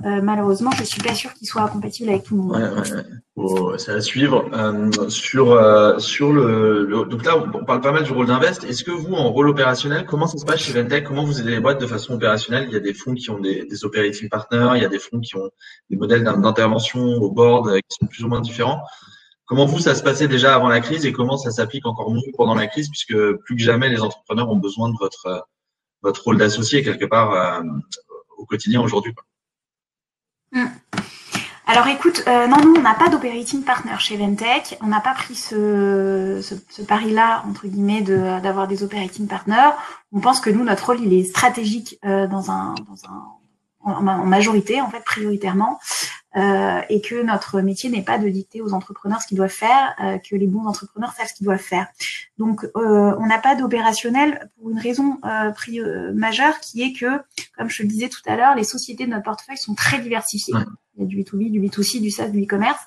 [0.04, 2.56] Euh, malheureusement, je suis pas sûre qu'il soit compatible avec tout le monde.
[2.56, 3.78] Ouais, ouais, ouais.
[3.78, 4.48] c'est à suivre.
[4.52, 8.64] Euh, sur euh, sur le, donc là, on parle pas mal du rôle d'invest.
[8.64, 11.04] Est-ce que vous, en rôle opérationnel, comment ça se passe chez Ventec?
[11.04, 12.66] Comment vous aidez les boîtes de façon opérationnelle?
[12.68, 15.20] Il y a des fonds qui ont des, operating partners, il y a des fonds
[15.20, 15.50] qui ont
[15.90, 18.80] des modèles d'intervention au board qui sont plus ou moins différents.
[19.46, 22.20] Comment vous, ça se passait déjà avant la crise et comment ça s'applique encore mieux
[22.36, 25.46] pendant la crise, puisque plus que jamais, les entrepreneurs ont besoin de votre
[26.02, 27.60] votre rôle d'associé quelque part
[28.38, 29.14] au quotidien aujourd'hui.
[30.50, 30.68] Hmm.
[31.66, 34.78] alors écoute, euh, non, nous, on n'a pas d'operating partner chez Ventech.
[34.80, 39.72] On n'a pas pris ce, ce, pari-là, entre guillemets, d'avoir des operating partners.
[40.12, 42.74] On pense que nous, notre rôle, il est stratégique euh, dans un
[43.80, 45.78] en, majorité, en fait, prioritairement,
[46.38, 49.94] euh, et que notre métier n'est pas de dicter aux entrepreneurs ce qu'ils doivent faire,
[50.02, 51.88] euh, que les bons entrepreneurs savent ce qu'ils doivent faire.
[52.38, 57.20] Donc, euh, on n'a pas d'opérationnel pour une raison euh, majeure qui est que,
[57.56, 60.54] comme je le disais tout à l'heure, les sociétés de notre portefeuille sont très diversifiées.
[60.96, 62.80] Il y a du B2B, du B2C, du SaaS, du e-commerce.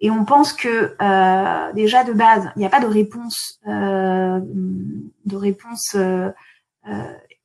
[0.00, 4.40] Et on pense que euh, déjà de base, il n'y a pas de réponse, euh,
[5.24, 6.30] de réponse euh,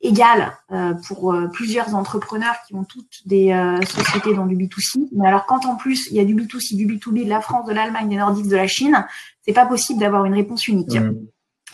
[0.02, 5.08] égale euh, pour euh, plusieurs entrepreneurs qui ont toutes des euh, sociétés dans du B2C.
[5.12, 7.68] Mais alors quand en plus il y a du B2C, du B2B de la France,
[7.68, 9.06] de l'Allemagne, des Nordiques, de la Chine,
[9.46, 10.96] c'est pas possible d'avoir une réponse unique.
[10.96, 11.16] Mmh.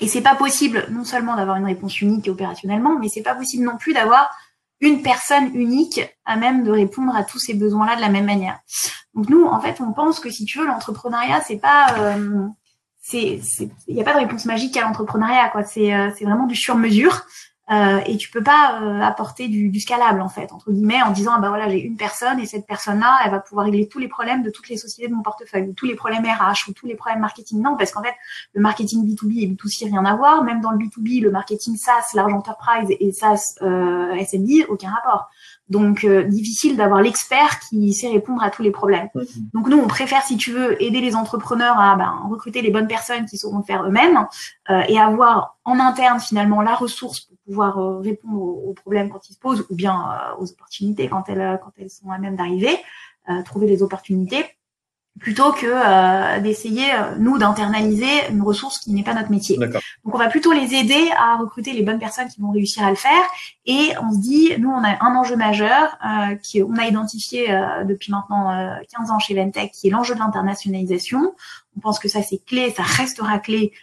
[0.01, 3.63] Et c'est pas possible non seulement d'avoir une réponse unique opérationnellement, mais c'est pas possible
[3.63, 4.29] non plus d'avoir
[4.79, 8.59] une personne unique à même de répondre à tous ces besoins-là de la même manière.
[9.15, 12.15] Donc nous, en fait, on pense que si tu veux, l'entrepreneuriat, c'est pas,
[13.01, 13.41] c'est,
[13.87, 15.63] il n'y a pas de réponse magique à l'entrepreneuriat, quoi.
[15.63, 17.25] C'est, c'est vraiment du sur-mesure.
[17.69, 21.11] Euh, et tu peux pas euh, apporter du, du, scalable en fait entre guillemets en
[21.11, 23.89] disant ah bah voilà j'ai une personne et cette personne là elle va pouvoir régler
[23.89, 26.69] tous les problèmes de toutes les sociétés de mon portefeuille ou tous les problèmes RH
[26.69, 27.61] ou tous les problèmes marketing.
[27.61, 28.15] Non parce qu'en fait
[28.53, 30.43] le marketing B2B et B2C rien à voir.
[30.43, 35.29] Même dans le B2B le marketing SaaS large enterprise et SaaS euh, SMB aucun rapport.
[35.69, 39.09] Donc euh, difficile d'avoir l'expert qui sait répondre à tous les problèmes.
[39.53, 42.87] Donc nous, on préfère, si tu veux, aider les entrepreneurs à ben, recruter les bonnes
[42.87, 44.25] personnes qui sauront le faire eux-mêmes
[44.69, 49.29] euh, et avoir en interne finalement la ressource pour pouvoir euh, répondre aux, problèmes quand
[49.29, 49.95] ils se posent ou bien
[50.39, 52.77] aux opportunités quand elles quand elles sont à même d'arriver,
[53.45, 54.45] trouver des opportunités
[55.19, 59.57] plutôt que euh, d'essayer euh, nous d'internaliser une ressource qui n'est pas notre métier.
[59.57, 62.89] Donc on va plutôt les aider à recruter les bonnes personnes qui vont réussir à
[62.89, 63.23] le faire
[63.65, 67.51] et on se dit nous on a un enjeu majeur euh, qui on a identifié
[67.51, 71.33] euh, depuis maintenant 15 ans chez Ventech qui est l'enjeu de l'internationalisation.
[71.75, 73.73] On pense que ça c'est clé, ça restera clé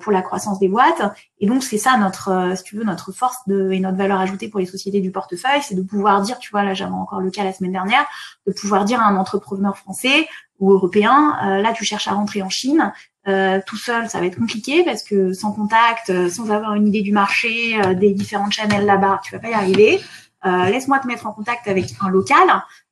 [0.00, 1.02] pour la croissance des boîtes.
[1.38, 4.48] Et donc c'est ça notre, si tu veux, notre force de, et notre valeur ajoutée
[4.48, 7.30] pour les sociétés du portefeuille, c'est de pouvoir dire, tu vois, là j'avais encore le
[7.30, 8.04] cas la semaine dernière,
[8.46, 10.28] de pouvoir dire à un entrepreneur français,
[10.60, 12.92] ou européen, euh, là tu cherches à rentrer en Chine,
[13.26, 16.86] euh, tout seul ça va être compliqué parce que sans contact, euh, sans avoir une
[16.86, 20.00] idée du marché, des différentes channels là-bas, tu vas pas y arriver.
[20.42, 22.48] Laisse-moi te mettre en contact avec un local.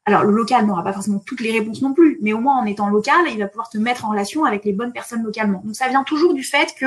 [0.09, 2.65] Alors le local n'aura pas forcément toutes les réponses non plus, mais au moins en
[2.65, 5.61] étant local, il va pouvoir te mettre en relation avec les bonnes personnes localement.
[5.63, 6.87] Donc ça vient toujours du fait que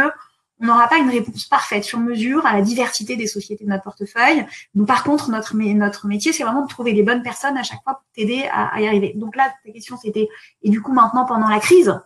[0.59, 3.83] on n'aura pas une réponse parfaite sur mesure à la diversité des sociétés de notre
[3.83, 4.43] portefeuille.
[4.73, 7.93] Donc, par contre, notre, métier, c'est vraiment de trouver les bonnes personnes à chaque fois
[7.93, 9.13] pour t'aider à, y arriver.
[9.15, 10.29] Donc là, ta question, c'était,
[10.61, 11.99] et du coup, maintenant, pendant la crise,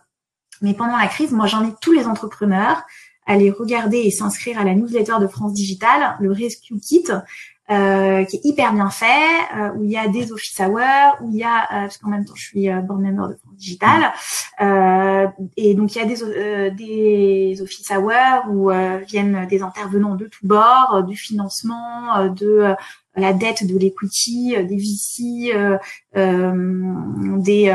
[0.62, 2.82] mais pendant la crise, moi, j'invite tous les entrepreneurs
[3.26, 7.04] à aller regarder et s'inscrire à la newsletter de France Digital, le Rescue Kit,
[7.68, 9.06] euh, qui est hyper bien fait,
[9.56, 12.10] euh, où il y a des office hours, où il y a, euh, parce qu'en
[12.10, 14.12] même temps je suis board member de France Digital,
[15.56, 18.70] et donc il y a des, des office hours où
[19.08, 22.74] viennent des intervenants de tous bords, du financement, de
[23.16, 25.52] la dette de l'equity, des VC,
[26.14, 27.72] des,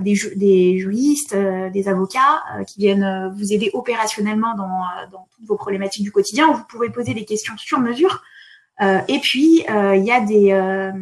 [0.00, 6.02] des, des, juristes, des avocats qui viennent vous aider opérationnellement dans, dans toutes vos problématiques
[6.02, 8.12] du quotidien, où vous pouvez poser des questions sur mesure.
[8.12, 8.35] euh,
[8.80, 10.52] et puis, euh, il y a des...
[10.52, 10.92] Euh,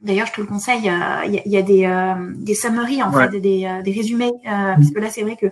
[0.00, 3.92] d'ailleurs, je te le conseille, il y, a, des, des summaries, en fait, des, des
[3.92, 5.46] résumés, parce que là, c'est vrai que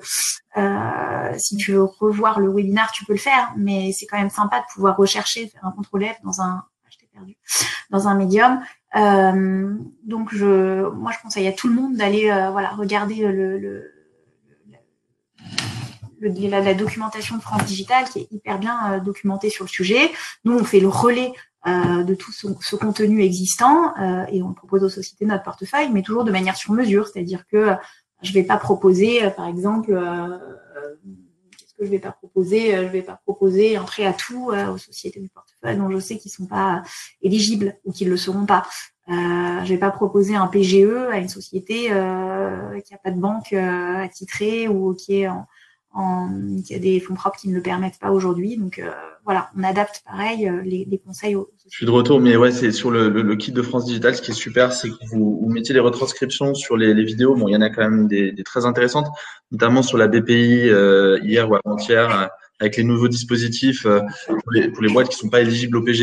[1.39, 4.61] si tu veux revoir le webinaire, tu peux le faire, mais c'est quand même sympa
[4.61, 7.37] de pouvoir rechercher, faire un contrôle F dans un, ah, je t'ai perdu,
[7.91, 8.61] dans un médium.
[10.05, 13.94] donc, je, moi, je conseille à tout le monde d'aller, voilà, regarder le, le
[16.29, 20.11] la, la, documentation de France Digital qui est hyper bien euh, documentée sur le sujet.
[20.45, 21.33] Nous, on fait le relais
[21.67, 25.91] euh, de tout ce, contenu existant euh, et on propose aux sociétés de notre portefeuille,
[25.93, 27.71] mais toujours de manière sur mesure, c'est-à-dire que
[28.23, 29.93] je vais pas proposer, par exemple,
[31.59, 34.79] qu'est-ce que je vais pas proposer Je vais pas proposer un prêt à tout aux
[34.79, 36.83] sociétés du portefeuille dont je sais qu'ils sont pas
[37.21, 38.63] éligibles ou qu'ils le seront pas.
[39.11, 43.21] Euh, je vais pas proposer un PGE à une société euh, qui a pas de
[43.21, 45.47] banque euh, attitrée ou qui est en,
[45.97, 48.57] il y a des fonds propres qui ne le permettent pas aujourd'hui.
[48.57, 48.91] Donc euh,
[49.25, 51.37] voilà, on adapte pareil euh, les, les, conseils.
[51.37, 51.51] Aux...
[51.71, 54.15] Je suis de retour, mais ouais, c'est sur le, le, kit de France Digital.
[54.15, 57.37] Ce qui est super, c'est que vous, vous mettez les retranscriptions sur les, les, vidéos.
[57.37, 59.07] Bon, il y en a quand même des, des très intéressantes,
[59.53, 62.31] notamment sur la BPI euh, hier ou avant-hier.
[62.61, 66.03] avec les nouveaux dispositifs pour les, pour, les, boîtes qui sont pas éligibles au PGE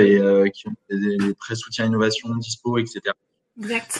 [0.00, 3.12] et qui ont des, des prêts soutien innovation dispo, etc.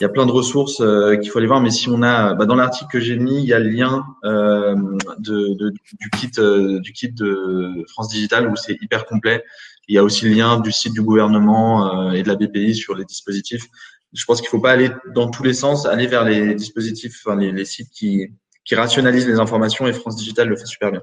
[0.01, 2.35] Il y a plein de ressources euh, qu'il faut aller voir, mais si on a,
[2.35, 4.75] bah, dans l'article que j'ai mis, il y a le lien euh,
[5.19, 9.45] de, de, du kit euh, du kit de France Digital où c'est hyper complet.
[9.89, 12.75] Il y a aussi le lien du site du gouvernement euh, et de la BPI
[12.75, 13.67] sur les dispositifs.
[14.13, 17.37] je pense qu'il faut pas aller dans tous les sens, aller vers les dispositifs, enfin,
[17.37, 18.29] les, les sites qui,
[18.65, 21.03] qui rationalisent les informations et France Digital le fait super bien.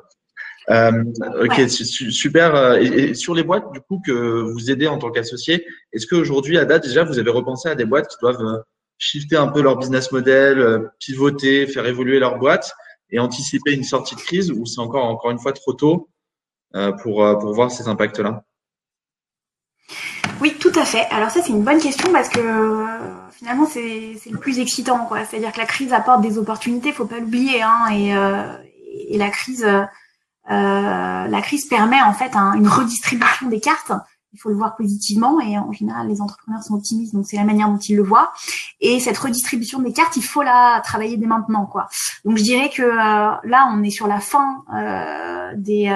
[0.70, 1.04] Euh,
[1.44, 2.76] ok, super.
[2.76, 6.66] Et, sur les boîtes, du coup, que vous aidez en tant qu'associé, est-ce qu'aujourd'hui, à
[6.66, 8.58] date, déjà, vous avez repensé à des boîtes qui doivent euh,
[8.98, 12.74] shifter un peu leur business model, euh, pivoter, faire évoluer leur boîte
[13.10, 16.10] et anticiper une sortie de crise ou c'est encore, encore une fois trop tôt
[16.76, 18.44] euh, pour, pour voir ces impacts-là?
[20.42, 21.06] Oui, tout à fait.
[21.12, 22.42] Alors ça, c'est une bonne question parce que
[23.32, 25.06] finalement, c'est le plus excitant.
[25.06, 25.24] quoi.
[25.24, 27.62] C'est-à-dire que la crise apporte des opportunités, faut pas l'oublier.
[27.62, 28.14] Hein, et,
[29.08, 29.84] et la crise euh,
[30.48, 33.92] la crise permet en fait une redistribution des cartes.
[34.34, 37.46] Il faut le voir positivement et en général les entrepreneurs sont optimistes donc c'est la
[37.46, 38.32] manière dont ils le voient.
[38.82, 41.88] Et cette redistribution des cartes, il faut la travailler dès maintenant quoi.
[42.26, 45.88] Donc je dirais que euh, là on est sur la fin euh, des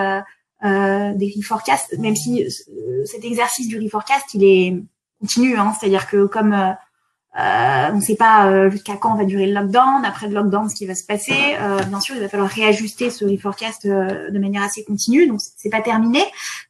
[0.63, 2.47] euh, des reforecasts, même si
[3.05, 4.83] cet exercice du reforecast il est
[5.21, 6.71] continu, hein, c'est-à-dire que comme euh,
[7.33, 10.03] on ne sait pas euh, jusqu'à quand va durer le lockdown.
[10.03, 13.09] Après le lockdown, ce qui va se passer, euh, bien sûr, il va falloir réajuster
[13.09, 15.27] ce reforecast de manière assez continue.
[15.27, 16.21] Donc c'est pas terminé,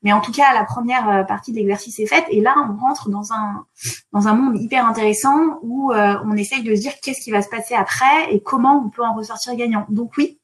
[0.03, 2.25] mais en tout cas, la première partie de l'exercice est faite.
[2.29, 3.65] Et là, on rentre dans un
[4.13, 7.49] dans un monde hyper intéressant où on essaye de se dire qu'est-ce qui va se
[7.49, 9.85] passer après et comment on peut en ressortir gagnant.
[9.89, 10.39] Donc oui,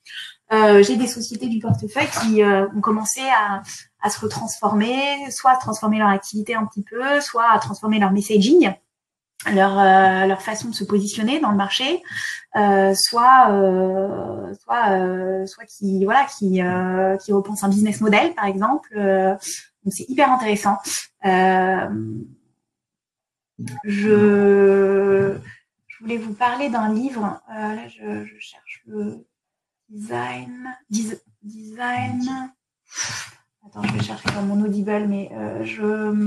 [0.52, 3.62] j'ai des sociétés du portefeuille qui ont commencé à
[4.00, 8.12] à se retransformer, soit à transformer leur activité un petit peu, soit à transformer leur
[8.12, 8.72] messaging
[9.46, 12.02] leur euh, leur façon de se positionner dans le marché
[12.56, 16.60] euh, soit euh, soit soit qui voilà qui
[17.24, 20.78] qui repense un business model par exemple donc c'est hyper intéressant.
[23.86, 25.36] Je
[25.88, 29.26] je voulais vous parler d'un livre là je, je, cherche le
[29.90, 30.76] design
[31.42, 32.52] design
[33.68, 36.26] Attends, je vais chercher dans mon Audible, mais euh, je,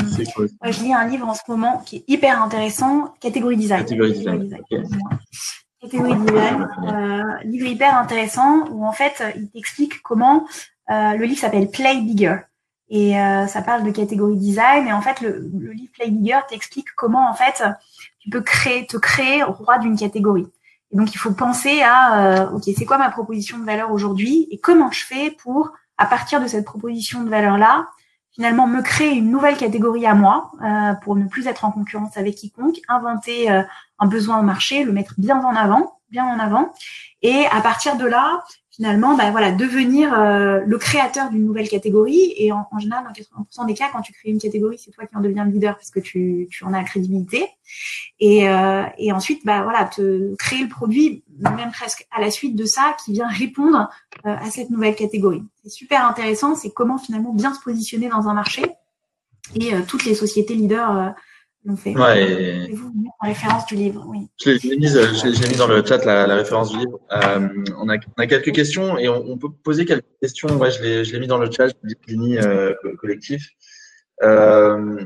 [0.70, 3.80] je lis un livre en ce moment qui est hyper intéressant, Catégorie Design.
[3.80, 4.58] Catégorie Design.
[5.80, 6.68] Catégorie design.
[6.86, 10.46] Euh, livre hyper intéressant où en fait il t'explique comment
[10.90, 12.36] euh, le livre s'appelle Play Bigger
[12.90, 16.40] et euh, ça parle de catégorie design et en fait le, le livre Play Bigger
[16.50, 17.62] t'explique comment en fait
[18.18, 20.48] tu peux créer te créer roi d'une catégorie.
[20.92, 24.48] Et donc il faut penser à euh, ok c'est quoi ma proposition de valeur aujourd'hui
[24.50, 27.86] et comment je fais pour à partir de cette proposition de valeur-là,
[28.32, 32.16] finalement me créer une nouvelle catégorie à moi euh, pour ne plus être en concurrence
[32.16, 33.62] avec quiconque, inventer euh,
[33.98, 36.72] un besoin au marché, le mettre bien en avant, bien en avant,
[37.20, 42.32] et à partir de là, finalement, bah, voilà, devenir euh, le créateur d'une nouvelle catégorie.
[42.36, 45.16] Et en, général, dans 80% des cas, quand tu crées une catégorie, c'est toi qui
[45.16, 47.46] en deviens le leader parce que tu, tu en as la crédibilité.
[48.20, 52.54] Et, euh, et ensuite, bah voilà, te créer le produit, même presque à la suite
[52.54, 53.90] de ça, qui vient répondre
[54.24, 55.42] euh, à cette nouvelle catégorie.
[55.62, 56.54] C'est super intéressant.
[56.54, 58.62] C'est comment finalement bien se positionner dans un marché.
[59.56, 61.12] Et toutes les sociétés leaders
[61.76, 61.94] fait.
[61.94, 62.92] Ouais, vous
[63.22, 64.28] la référence du livre, oui.
[64.42, 66.98] Je l'ai mis, mis, dans le chat la, la référence du livre.
[67.12, 70.48] Euh, on, a, on, a, quelques questions et on, on, peut poser quelques questions.
[70.56, 71.96] Ouais, je l'ai mis dans le chat du
[72.38, 73.50] euh, collectif.
[74.22, 74.98] Euh,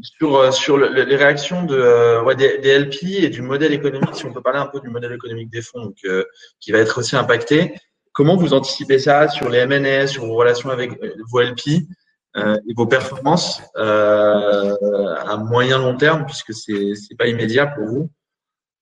[0.00, 4.14] sur sur le, les réactions de euh, ouais, des, des, LP et du modèle économique,
[4.14, 6.24] si on peut parler un peu du modèle économique des fonds, donc, euh,
[6.60, 7.74] qui va être aussi impacté.
[8.12, 11.88] Comment vous anticipez ça sur les MNS, sur vos relations avec euh, vos LP
[12.36, 14.74] euh, et vos performances euh,
[15.26, 18.10] à moyen long terme, puisque c'est c'est pas immédiat pour vous.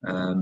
[0.06, 0.34] Euh...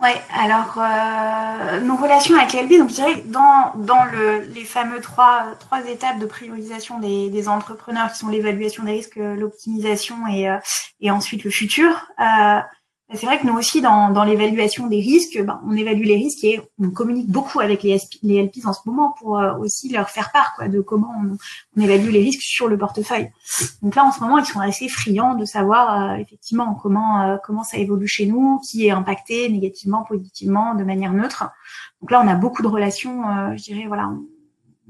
[0.00, 5.00] Ouais, alors euh, nos relations avec l'LB, donc je dirais dans dans le, les fameux
[5.00, 10.48] trois trois étapes de priorisation des, des entrepreneurs qui sont l'évaluation des risques, l'optimisation et
[10.48, 10.58] euh,
[11.00, 11.90] et ensuite le futur.
[12.20, 12.60] Euh,
[13.14, 16.44] c'est vrai que nous aussi, dans, dans l'évaluation des risques, ben, on évalue les risques
[16.44, 20.10] et on communique beaucoup avec les, les LPs en ce moment pour euh, aussi leur
[20.10, 21.14] faire part quoi, de comment
[21.76, 23.30] on, évalue les risques sur le portefeuille.
[23.80, 27.36] Donc là, en ce moment, ils sont assez friands de savoir euh, effectivement comment euh,
[27.42, 31.50] comment ça évolue chez nous, qui est impacté négativement, positivement, de manière neutre.
[32.02, 33.22] Donc là, on a beaucoup de relations,
[33.56, 34.10] je dirais, voilà,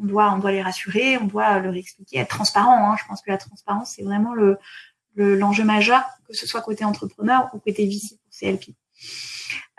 [0.01, 2.91] on, doit on doit les rassurer, on doit leur expliquer, être transparent.
[2.91, 2.97] Hein.
[3.01, 4.59] Je pense que la transparence, c'est vraiment le
[5.19, 8.75] l'enjeu majeur, que ce soit côté entrepreneur ou côté VC pour CLP.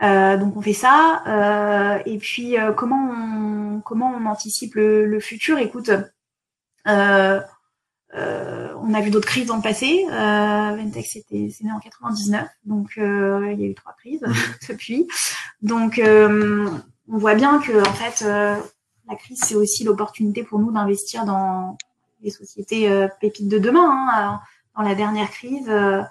[0.01, 1.23] Euh, donc on fait ça.
[1.27, 5.57] Euh, et puis euh, comment on comment on anticipe le, futur?
[5.59, 5.91] Écoute,
[6.87, 7.39] euh,
[8.13, 10.05] on a vu d'autres crises dans le passé.
[10.09, 14.23] Ventec c'était c'est né en 99, donc il y a eu trois crises
[14.69, 15.07] depuis.
[15.61, 21.25] Donc on voit bien que en fait la crise c'est aussi l'opportunité pour nous d'investir
[21.25, 21.77] dans
[22.21, 24.07] les sociétés pépites de demain.
[24.11, 24.39] Hein
[24.79, 26.03] dans la dernière crise, euh, euh,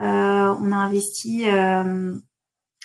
[0.00, 2.14] on a investi, euh,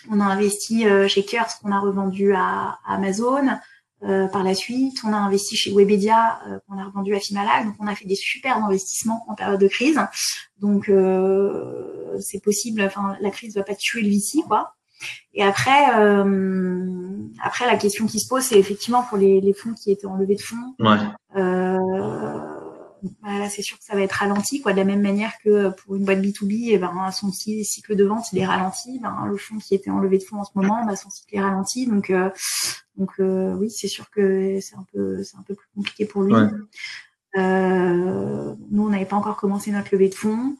[0.10, 3.58] on a investi chez Kers qu'on a revendu à, Amazon.
[4.02, 7.66] par la suite, on a investi chez Webedia, qu'on a revendu à Fimalac.
[7.66, 10.00] Donc, on a fait des super investissements en période de crise.
[10.60, 10.92] Donc,
[12.22, 12.82] c'est possible.
[12.82, 14.76] Enfin, la crise va pas tuer le VC, quoi.
[15.34, 16.86] Et après, euh,
[17.44, 20.16] après la question qui se pose, c'est effectivement pour les, les, fonds qui étaient en
[20.16, 20.76] levée de fonds.
[20.80, 20.98] Ouais.
[23.06, 24.74] Euh, bah, c'est sûr que ça va être ralenti, quoi.
[24.74, 28.32] De la même manière que pour une boîte B2B, eh ben, son cycle de vente
[28.32, 29.00] il est ralenti.
[29.00, 31.36] Ben, le fonds qui était en levée de fonds en ce moment, ben, son cycle
[31.36, 31.88] est ralenti.
[31.88, 32.30] Donc, euh,
[32.98, 36.24] donc euh, oui, c'est sûr que c'est un peu, c'est un peu plus compliqué pour
[36.24, 36.34] lui.
[36.34, 36.50] Ouais.
[37.38, 40.56] Euh, nous, on n'avait pas encore commencé notre levée de fonds.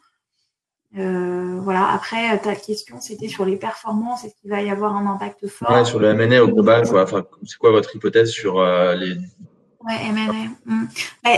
[0.98, 1.88] Euh, voilà.
[1.92, 4.24] Après, ta question, c'était sur les performances.
[4.24, 5.72] Est-ce qu'il va y avoir un impact fort?
[5.72, 7.04] Ouais, sur le M&A au global, quoi.
[7.04, 9.18] Enfin, c'est quoi votre hypothèse sur euh, les
[9.86, 10.50] Ouais, M&A.
[10.66, 10.88] Mm.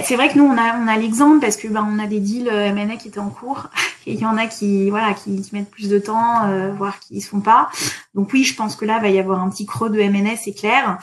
[0.03, 2.19] C'est vrai que nous, on a, on a l'exemple parce que bah, on a des
[2.21, 3.67] deals euh, M&A qui étaient en cours
[4.05, 6.99] et il y en a qui, voilà, qui, qui mettent plus de temps, euh, voire
[6.99, 7.69] qui ne se font pas.
[8.13, 10.53] Donc oui, je pense que là, va y avoir un petit creux de M&A, c'est
[10.53, 10.97] clair.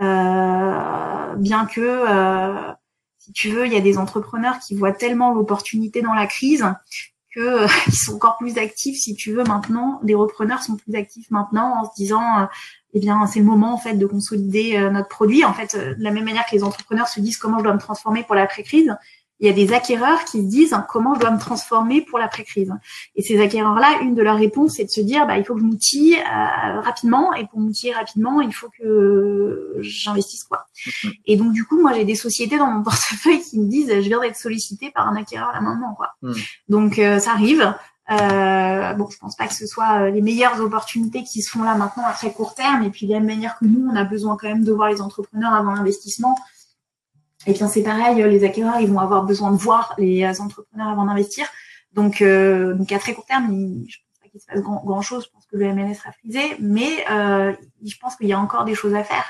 [0.00, 2.72] Euh, bien que, euh,
[3.18, 6.64] si tu veux, il y a des entrepreneurs qui voient tellement l'opportunité dans la crise
[7.36, 10.00] que euh, ils sont encore plus actifs, si tu veux, maintenant.
[10.02, 12.48] Les repreneurs sont plus actifs maintenant en se disant
[12.96, 15.44] eh bien, c'est le moment en fait de consolider euh, notre produit.
[15.44, 17.74] En fait, euh, de la même manière que les entrepreneurs se disent comment je dois
[17.74, 18.96] me transformer pour l'après-crise,
[19.40, 22.72] il y a des acquéreurs qui se disent comment je dois me transformer pour l'après-crise.
[23.16, 25.60] Et ces acquéreurs-là, une de leurs réponses, c'est de se dire bah, il faut que
[25.60, 30.66] je m'outille euh, rapidement, et pour m'outiller rapidement, il faut que j'investisse quoi.
[30.86, 31.12] Mhm.
[31.26, 34.08] Et donc du coup, moi, j'ai des sociétés dans mon portefeuille qui me disent je
[34.08, 36.14] viens d'être sollicité par un acquéreur là maintenant quoi.
[36.22, 36.34] Mhm.
[36.68, 37.74] Donc euh, ça arrive.
[38.08, 41.64] Euh, bon, je pense pas que ce soit euh, les meilleures opportunités qui se font
[41.64, 42.82] là maintenant à très court terme.
[42.84, 44.88] Et puis de la même manière que nous, on a besoin quand même de voir
[44.88, 46.36] les entrepreneurs avant l'investissement.
[47.46, 51.04] Et bien c'est pareil, les acquéreurs, ils vont avoir besoin de voir les entrepreneurs avant
[51.04, 51.46] d'investir.
[51.92, 54.82] Donc, euh, donc à très court terme, il, je pense pas qu'il se passe grand,
[54.84, 55.24] grand chose.
[55.24, 57.52] Je pense que le MNS sera frisé, mais euh,
[57.84, 59.24] je pense qu'il y a encore des choses à faire.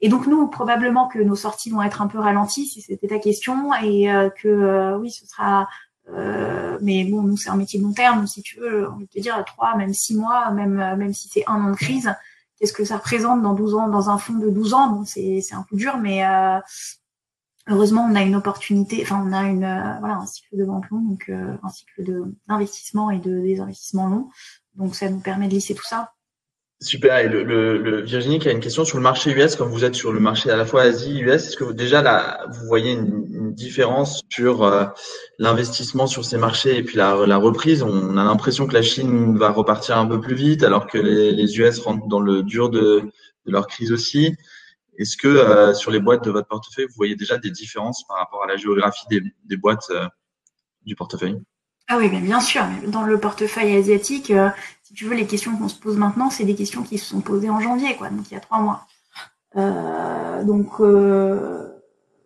[0.00, 3.18] Et donc nous, probablement que nos sorties vont être un peu ralenties, si c'était ta
[3.18, 5.68] question, et euh, que euh, oui, ce sera
[6.14, 8.26] euh, mais bon, nous, c'est un métier de long terme.
[8.26, 11.44] Si tu veux, on peut te dire trois, même six mois, même, même si c'est
[11.46, 12.12] un an de crise,
[12.58, 14.88] qu'est-ce que ça représente dans 12 ans, dans un fonds de 12 ans?
[14.88, 16.58] Bon, c'est, c'est un coup dur, mais euh,
[17.70, 20.84] heureusement, on a une opportunité, enfin, on a une, euh, voilà, un cycle de vente
[20.90, 22.04] long, donc euh, un cycle
[22.48, 24.28] d'investissement et de désinvestissement long.
[24.74, 26.12] Donc, ça nous permet de lisser tout ça.
[26.82, 27.18] Super.
[27.18, 29.84] Et le, le, le, Virginie qui a une question sur le marché US, comme vous
[29.84, 32.66] êtes sur le marché à la fois Asie US, est-ce que vous, déjà là, vous
[32.66, 34.86] voyez une, une différence sur euh,
[35.38, 37.82] l'investissement sur ces marchés et puis la, la reprise?
[37.82, 41.32] On a l'impression que la Chine va repartir un peu plus vite, alors que les,
[41.32, 43.02] les US rentrent dans le dur de,
[43.46, 44.34] de leur crise aussi.
[44.98, 48.18] Est-ce que euh, sur les boîtes de votre portefeuille, vous voyez déjà des différences par
[48.18, 50.06] rapport à la géographie des, des boîtes euh,
[50.84, 51.40] du portefeuille?
[51.88, 52.62] Ah oui, bien, bien sûr.
[52.86, 54.50] Dans le portefeuille asiatique, euh,
[54.82, 57.20] si tu veux, les questions qu'on se pose maintenant, c'est des questions qui se sont
[57.20, 58.86] posées en janvier, quoi, donc il y a trois mois.
[59.56, 61.68] Euh, donc euh,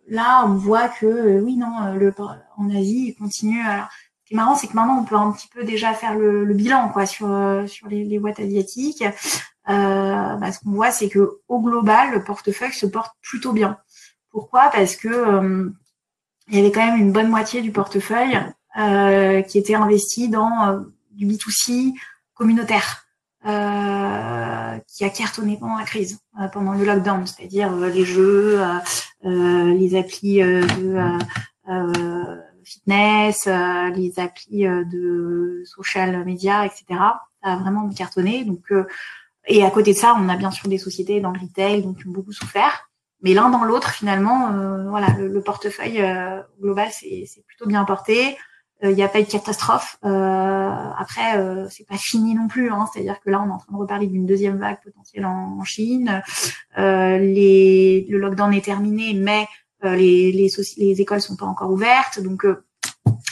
[0.08, 2.12] là, on voit que euh, oui, non, le,
[2.56, 3.62] en Asie, il continue.
[3.62, 6.18] Alors, ce qui est marrant, c'est que maintenant, on peut un petit peu déjà faire
[6.18, 7.28] le, le bilan, quoi, sur
[7.66, 9.04] sur les, les boîtes asiatiques.
[9.68, 13.78] Euh, bah, ce qu'on voit, c'est que au global, le portefeuille se porte plutôt bien.
[14.34, 14.68] Pourquoi?
[14.72, 15.70] Parce que euh,
[16.48, 18.36] il y avait quand même une bonne moitié du portefeuille
[18.76, 21.92] euh, qui était investi dans du B2C
[22.34, 23.06] communautaire
[23.46, 26.18] euh, qui a cartonné pendant la crise,
[26.52, 28.60] pendant le lockdown, c'est-à-dire les jeux,
[29.22, 31.18] les applis de
[32.64, 36.84] fitness, les applis de social media, etc.
[36.90, 38.44] Ça a vraiment cartonné.
[38.44, 38.72] Donc,
[39.46, 41.98] et à côté de ça, on a bien sûr des sociétés dans le retail donc
[41.98, 42.88] qui ont beaucoup souffert.
[43.22, 44.50] Mais l'un dans l'autre, finalement,
[44.90, 46.04] voilà, le, le portefeuille
[46.60, 48.36] global c'est plutôt bien porté
[48.84, 49.96] il euh, n'y a pas eu de catastrophe.
[50.04, 52.70] Euh, après, euh, c'est pas fini non plus.
[52.70, 55.58] Hein, C'est-à-dire que là, on est en train de reparler d'une deuxième vague potentielle en,
[55.58, 56.22] en Chine.
[56.78, 59.46] Euh, les, le lockdown est terminé, mais
[59.84, 62.20] euh, les, les, les écoles sont pas encore ouvertes.
[62.20, 62.46] Donc,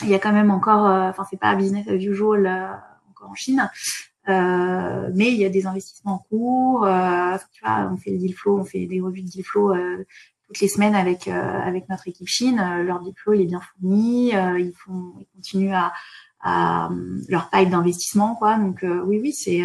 [0.01, 2.47] il y a quand même encore, enfin, c'est pas business as usual
[3.11, 3.69] encore en Chine.
[4.27, 6.81] Mais il y a des investissements en cours.
[7.53, 9.73] tu vois, on fait le deal flow, on fait des revues de deal flow
[10.53, 12.59] toutes les semaines avec euh, avec notre équipe Chine.
[12.59, 15.93] Euh, leur dépôt il est bien fourni, euh, ils font ils continuent à,
[16.41, 16.89] à
[17.27, 18.57] leur pipe d'investissement quoi.
[18.57, 19.63] Donc oui oui c'est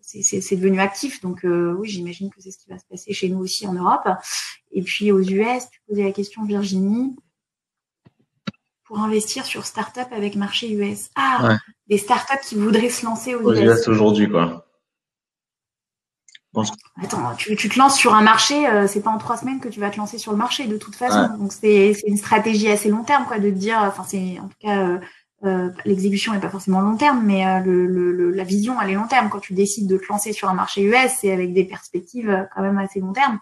[0.00, 1.20] c'est devenu actif.
[1.20, 4.08] Donc oui, j'imagine que c'est ce qui va se passer chez nous aussi en Europe.
[4.72, 7.14] Et puis aux US, tu posais la question Virginie
[8.88, 11.10] pour investir sur start-up avec marché US.
[11.14, 11.56] Ah, ouais.
[11.88, 13.80] des start-up qui voudraient se lancer aux, aux US.
[13.80, 14.64] US aujourd'hui quoi.
[17.00, 19.68] Attends, tu, tu, te lances sur un marché, euh, c'est pas en trois semaines que
[19.68, 21.32] tu vas te lancer sur le marché de toute façon.
[21.32, 21.38] Ouais.
[21.38, 24.56] Donc c'est une stratégie assez long terme, quoi, de te dire, enfin c'est en tout
[24.58, 24.98] cas euh,
[25.44, 28.94] euh, l'exécution n'est pas forcément long terme, mais euh, le, le, la vision elle est
[28.94, 29.28] long terme.
[29.28, 32.62] Quand tu décides de te lancer sur un marché US, c'est avec des perspectives quand
[32.62, 33.38] même assez long terme.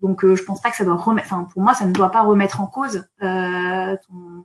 [0.00, 2.22] Donc je pense pas que ça doit remettre, enfin pour moi ça ne doit pas
[2.22, 4.44] remettre en cause ton,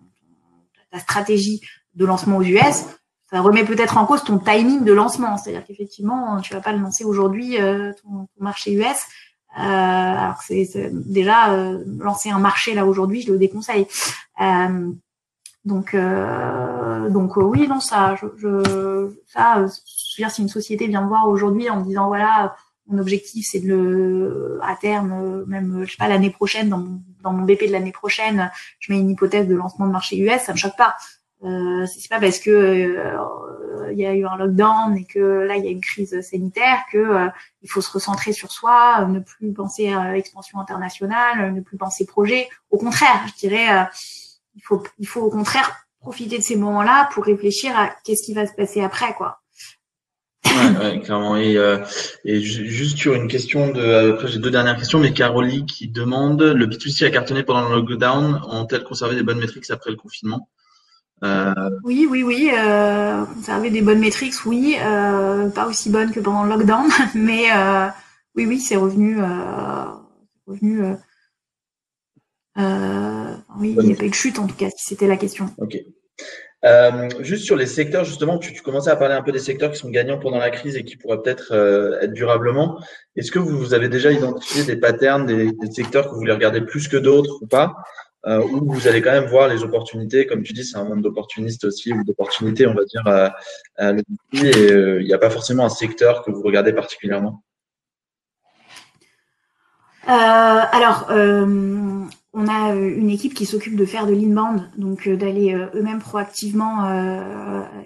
[0.95, 1.61] ta stratégie
[1.95, 2.85] de lancement aux US
[3.31, 5.37] ça remet peut-être en cause ton timing de lancement.
[5.37, 8.97] C'est-à-dire qu'effectivement, tu vas pas le lancer aujourd'hui, euh, ton, marché US.
[9.57, 13.87] Euh, alors c'est déjà euh, lancer un marché là aujourd'hui, je le déconseille.
[14.41, 14.91] Euh,
[15.63, 21.01] donc donc oui non ça je, je ça je veux dire si une société vient
[21.01, 25.83] me voir aujourd'hui en me disant voilà mon objectif c'est de le à terme même
[25.83, 28.49] je sais pas l'année prochaine dans mon, dans mon BP de l'année prochaine
[28.79, 30.95] je mets une hypothèse de lancement de marché US ça me choque pas
[31.43, 35.57] euh, c'est pas parce que euh, il y a eu un lockdown et que là
[35.57, 37.27] il y a une crise sanitaire que euh,
[37.61, 42.05] il faut se recentrer sur soi, ne plus penser à l'expansion internationale, ne plus penser
[42.05, 42.47] projet.
[42.71, 43.87] Au contraire, je dirais,
[44.55, 48.33] il faut il faut au contraire profiter de ces moments-là pour réfléchir à qu'est-ce qui
[48.33, 49.41] va se passer après, quoi.
[50.81, 51.37] Ouais, clairement.
[51.37, 51.57] Et,
[52.25, 56.41] et juste sur une question de, après j'ai deux dernières questions, mais Caroline qui demande,
[56.41, 60.49] le B2C a cartonné pendant le lockdown, ont-elles conservé des bonnes métriques après le confinement?
[61.23, 62.51] Euh, oui, oui, oui.
[62.53, 64.77] Euh, conserver des bonnes métriques, oui.
[64.79, 67.87] Euh, pas aussi bonnes que pendant le lockdown, mais euh,
[68.35, 69.21] oui, oui, c'est revenu.
[69.21, 69.85] Euh,
[70.45, 70.83] revenu
[73.57, 75.49] oui, il n'y a pas eu de chute en tout cas, si c'était la question.
[75.57, 75.77] Ok.
[77.19, 79.77] Juste sur les secteurs, justement, tu, tu, commençais à parler un peu des secteurs qui
[79.77, 81.53] sont gagnants pendant la crise et qui pourraient peut-être
[82.01, 82.79] être durablement.
[83.15, 86.61] Est-ce que vous, avez déjà identifié des patterns, des, des, secteurs que vous voulez regarder
[86.61, 87.75] plus que d'autres ou pas?
[88.27, 90.25] Euh, où vous allez quand même voir les opportunités.
[90.25, 93.35] Comme tu dis, c'est un monde d'opportunistes aussi, ou d'opportunités, on va dire, à,
[94.33, 97.43] et euh, il n'y a pas forcément un secteur que vous regardez particulièrement.
[100.07, 102.05] Euh, alors, euh,
[102.37, 106.85] on a une équipe qui s'occupe de faire de l'inbound, donc euh, d'aller eux-mêmes proactivement,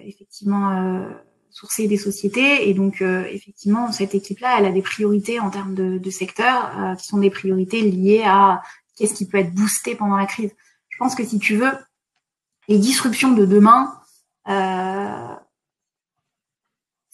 [0.04, 1.02] effectivement,
[1.50, 2.68] sourcer des sociétés.
[2.68, 7.06] Et donc, effectivement, cette équipe-là, elle a des priorités en termes de, de secteurs, qui
[7.06, 8.62] sont des priorités liées à
[8.96, 10.52] qu'est-ce qui peut être boosté pendant la crise.
[10.88, 11.72] Je pense que si tu veux,
[12.68, 13.92] les disruptions de demain,
[14.48, 15.34] euh,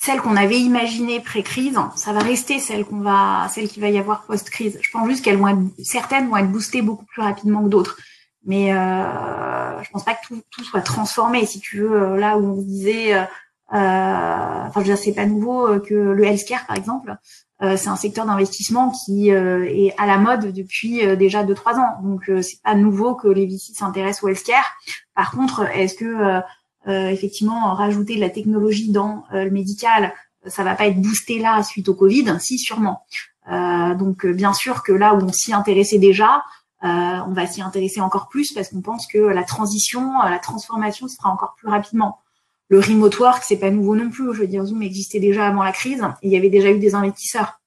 [0.07, 3.99] celles qu'on avait imaginées pré-crise, ça va rester celles qu'on va, celles qu'il va y
[3.99, 4.79] avoir post-crise.
[4.81, 7.99] Je pense juste qu'elles vont être, certaines vont être boostées beaucoup plus rapidement que d'autres.
[8.45, 11.45] Mais euh, je pense pas que tout, tout, soit transformé.
[11.45, 13.25] Si tu veux, euh, là où on disait, euh,
[13.73, 17.17] enfin, je veux dire, c'est pas nouveau euh, que le healthcare, par exemple,
[17.63, 21.55] euh, c'est un secteur d'investissement qui euh, est à la mode depuis euh, déjà deux
[21.55, 22.01] trois ans.
[22.03, 24.77] Donc c'est pas nouveau que les VC s'intéressent au healthcare.
[25.15, 26.41] Par contre, est-ce que
[26.87, 30.15] effectivement rajouter de la technologie dans le médical,
[30.47, 33.03] ça va pas être boosté là suite au Covid Si, sûrement.
[33.49, 36.43] donc bien sûr que là où on s'y intéressait déjà,
[36.83, 41.17] on va s'y intéresser encore plus parce qu'on pense que la transition, la transformation se
[41.17, 42.21] fera encore plus rapidement.
[42.69, 44.35] Le remote work, c'est pas nouveau non plus.
[44.35, 46.79] Je veux dire, Zoom existait déjà avant la crise et il y avait déjà eu
[46.79, 47.61] des investisseurs.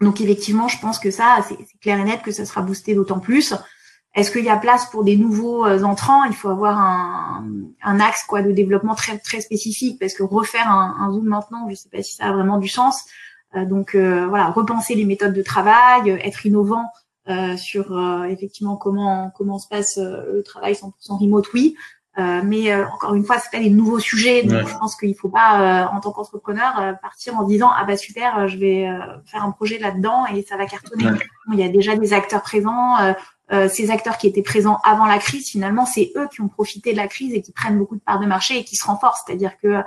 [0.00, 3.20] Donc effectivement, je pense que ça, c'est clair et net que ça sera boosté d'autant
[3.20, 3.54] plus.
[4.14, 6.24] Est-ce qu'il y a place pour des nouveaux euh, entrants?
[6.24, 7.44] Il faut avoir un,
[7.82, 11.66] un, axe quoi de développement très très spécifique parce que refaire un, un Zoom maintenant,
[11.66, 13.04] je ne sais pas si ça a vraiment du sens.
[13.54, 16.86] Euh, donc euh, voilà, repenser les méthodes de travail, être innovant
[17.56, 17.96] sur
[18.28, 21.76] effectivement comment comment se passe le travail 100% remote, oui.
[22.18, 25.14] Euh, mais euh, encore une fois, c'est pas des nouveaux sujets, donc je pense qu'il
[25.14, 28.88] faut pas, euh, en tant qu'entrepreneur, partir en disant ah bah super, je vais
[29.26, 31.06] faire un projet là-dedans et ça va cartonner.
[31.52, 32.96] il y a déjà des acteurs présents.
[33.68, 36.96] Ces acteurs qui étaient présents avant la crise, finalement, c'est eux qui ont profité de
[36.96, 39.24] la crise et qui prennent beaucoup de parts de marché et qui se renforcent.
[39.26, 39.82] C'est-à-dire que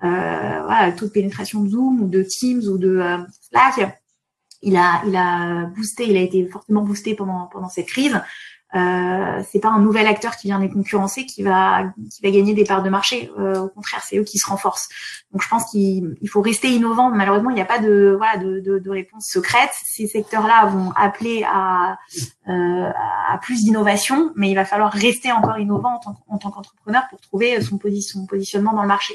[0.00, 3.00] voilà, le taux de pénétration de Zoom ou de Teams ou de
[3.48, 4.00] Slack,
[4.62, 8.20] il a, il a boosté, il a été fortement boosté pendant pendant cette crise.
[8.74, 12.54] Euh, c'est pas un nouvel acteur qui vient les concurrencer qui va qui va gagner
[12.54, 13.30] des parts de marché.
[13.38, 14.88] Euh, au contraire, c'est eux qui se renforcent.
[15.32, 17.10] Donc je pense qu'il faut rester innovant.
[17.10, 19.70] Malheureusement, il n'y a pas de voilà de, de, de réponse secrète.
[19.84, 21.98] Ces secteurs-là vont appeler à,
[22.48, 22.90] euh,
[23.28, 27.60] à plus d'innovation, mais il va falloir rester encore innovant en tant, qu'entrepreneur pour trouver
[27.60, 29.14] son, son positionnement dans le marché.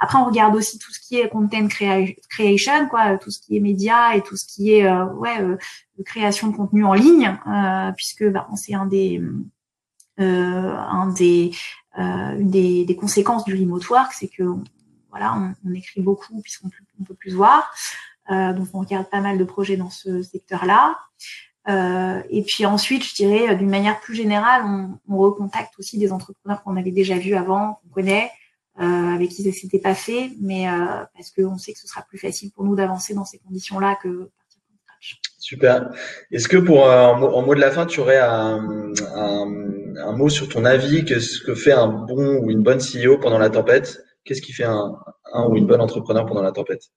[0.00, 3.60] Après, on regarde aussi tout ce qui est content creation, quoi, tout ce qui est
[3.60, 5.56] média et tout ce qui est euh, ouais euh,
[6.04, 9.22] création de contenu en ligne, euh, puisque bah, c'est un des
[10.20, 11.52] euh, un des,
[11.98, 14.42] euh, une des, des, conséquences du remote work, c'est que
[15.10, 17.72] voilà, on, écrit beaucoup puisqu'on peut, peut plus voir.
[18.30, 20.98] Euh, donc on regarde pas mal de projets dans ce secteur-là.
[21.68, 26.12] Euh, et puis ensuite, je dirais, d'une manière plus générale, on, on recontacte aussi des
[26.12, 28.39] entrepreneurs qu'on avait déjà vus avant, qu'on connaît, euh,
[28.80, 30.66] avec qui ça s'était pas fait, mais
[31.14, 34.30] parce qu'on sait que ce sera plus facile pour nous d'avancer dans ces conditions-là que
[35.38, 35.90] Super.
[36.30, 40.48] Est-ce que pour euh, en mot de la fin, tu aurais un, un, mot sur
[40.48, 44.04] ton avis, que ce que fait un bon ou une bonne CEO pendant la tempête?
[44.24, 44.94] Qu'est-ce qui fait un,
[45.32, 46.90] un ou une bonne entrepreneur pendant la tempête?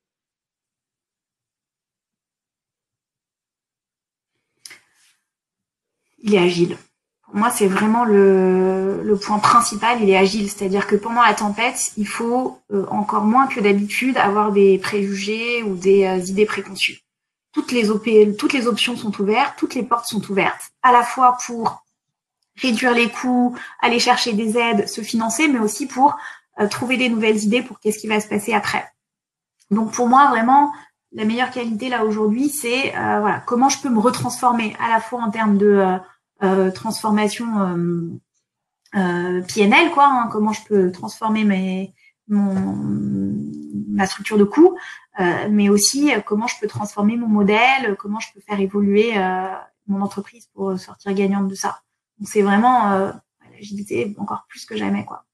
[6.19, 6.77] Il est agile.
[7.33, 10.49] Moi, c'est vraiment le, point principal, il est agile.
[10.49, 15.63] C'est-à-dire que pendant la tempête, il faut euh, encore moins que d'habitude avoir des préjugés
[15.63, 16.99] ou des euh, idées préconçues.
[17.51, 21.83] Toutes les, options sont ouvertes, toutes les portes sont ouvertes, à la fois pour
[22.61, 26.15] réduire les coûts, aller chercher des aides, se financer, mais aussi pour
[26.59, 28.87] euh, trouver des nouvelles idées pour qu'est-ce qui va se passer après.
[29.71, 30.71] Donc pour moi, vraiment,
[31.11, 35.21] la meilleure qualité là aujourd'hui, c'est voilà comment je peux me retransformer à la fois
[35.21, 35.99] en termes de
[36.71, 38.19] transformation euh,
[38.95, 40.07] euh, PNL, quoi.
[40.07, 41.93] Hein, comment je peux transformer mes,
[42.27, 43.35] mon,
[43.89, 44.77] ma structure de coût,
[45.49, 49.13] mais aussi comment je peux transformer mon modèle, comment je peux faire évoluer
[49.87, 51.81] mon entreprise pour sortir gagnante de ça.
[52.17, 53.11] Donc c'est vraiment
[53.51, 55.25] l'agilité encore plus que jamais, quoi.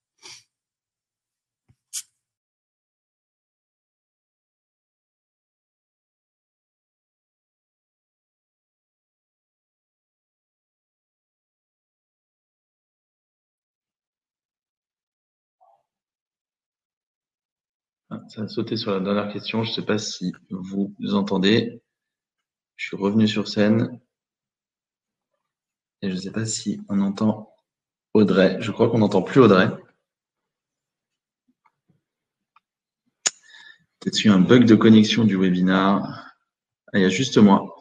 [18.12, 19.64] Ah, ça a sauté sur la dernière question.
[19.64, 21.82] Je ne sais pas si vous entendez.
[22.76, 24.00] Je suis revenu sur scène.
[26.02, 27.54] Et je ne sais pas si on entend
[28.14, 28.58] Audrey.
[28.62, 29.70] Je crois qu'on n'entend plus Audrey.
[34.00, 36.34] Peut-être eu un bug de connexion du webinar.
[36.92, 37.76] Ah, il y a juste moi.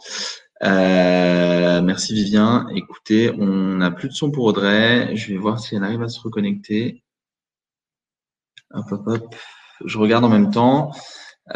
[0.63, 2.67] Euh, merci Vivien.
[2.75, 5.17] Écoutez, on n'a plus de son pour Audrey.
[5.17, 7.03] Je vais voir si elle arrive à se reconnecter.
[8.73, 9.35] Hop, hop, hop
[9.85, 10.93] je regarde en même temps.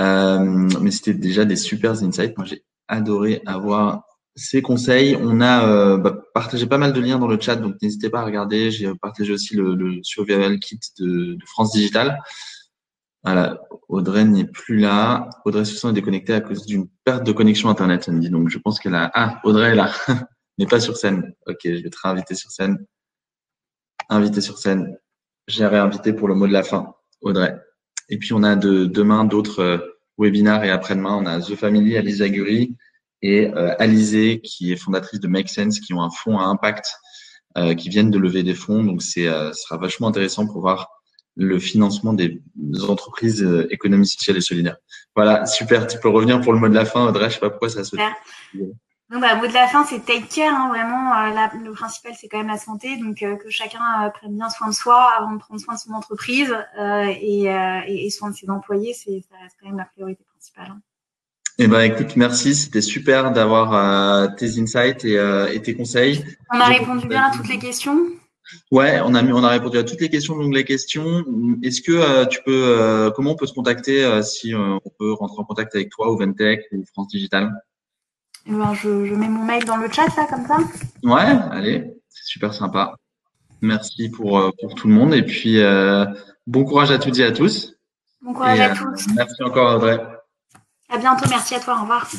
[0.00, 2.36] Euh, mais c'était déjà des super insights.
[2.36, 4.04] Moi, j'ai adoré avoir
[4.34, 5.16] ces conseils.
[5.20, 8.20] On a euh, bah, partagé pas mal de liens dans le chat, donc n'hésitez pas
[8.20, 8.70] à regarder.
[8.70, 12.18] J'ai partagé aussi le, le survival kit de, France Digital.
[13.24, 15.28] Voilà, Audrey n'est plus là.
[15.44, 18.30] Audrey Soussan est déconnectée à cause d'une perte de connexion Internet, me dit.
[18.30, 19.10] Donc, je pense qu'elle a…
[19.14, 19.92] Ah, Audrey est là,
[20.58, 21.32] mais pas sur scène.
[21.46, 22.84] Ok, je vais te réinviter sur scène.
[24.08, 24.96] Invité sur scène.
[25.46, 27.60] J'ai réinvité pour le mot de la fin, Audrey.
[28.08, 29.78] Et puis, on a de, demain d'autres euh,
[30.18, 32.76] webinars et après-demain, on a The Family, Alice Aguri
[33.22, 36.86] et euh, Alizé, qui est fondatrice de Make Sense, qui ont un fonds à impact,
[37.56, 38.82] euh, qui viennent de lever des fonds.
[38.82, 40.88] Donc, c'est euh, sera vachement intéressant pour voir
[41.34, 42.42] le financement des
[42.86, 44.76] entreprises économie sociale et solidaire.
[45.16, 45.86] Voilà, super.
[45.86, 47.30] Tu peux revenir pour le mot de la fin, Audrey.
[47.30, 47.96] Je sais pas pourquoi ça se.
[49.12, 50.54] Donc, bah, mot de la fin, c'est take care.
[50.54, 52.96] Hein, vraiment, euh, le principal, c'est quand même la santé.
[52.96, 55.78] Donc, euh, que chacun euh, prenne bien soin de soi avant de prendre soin de
[55.78, 58.94] son entreprise et, et, soin de ses employés.
[58.94, 60.68] C'est ça reste quand même la priorité principale.
[60.70, 60.80] Hein.
[61.58, 62.54] Eh ben, écoute, merci.
[62.54, 65.18] C'était super d'avoir tes insights et,
[65.52, 66.24] et, tes conseils.
[66.50, 67.98] On a répondu bien à toutes les questions?
[68.70, 71.22] Ouais, on a on a répondu à toutes les questions, donc les questions.
[71.62, 75.74] Est-ce que tu peux, comment on peut se contacter si on peut rentrer en contact
[75.74, 77.52] avec toi ou Ventech ou France Digital?
[78.46, 80.58] Je, mets mon mail dans le chat, là, comme ça.
[81.02, 82.96] Ouais, allez, c'est super sympa.
[83.60, 85.14] Merci pour, euh, pour tout le monde.
[85.14, 86.04] Et puis, euh,
[86.46, 87.74] bon courage à toutes et à tous.
[88.20, 89.06] Bon courage à euh, tous.
[89.14, 90.00] Merci encore, Audrey.
[90.88, 91.26] À bientôt.
[91.28, 91.76] Merci à toi.
[91.78, 92.10] Au revoir.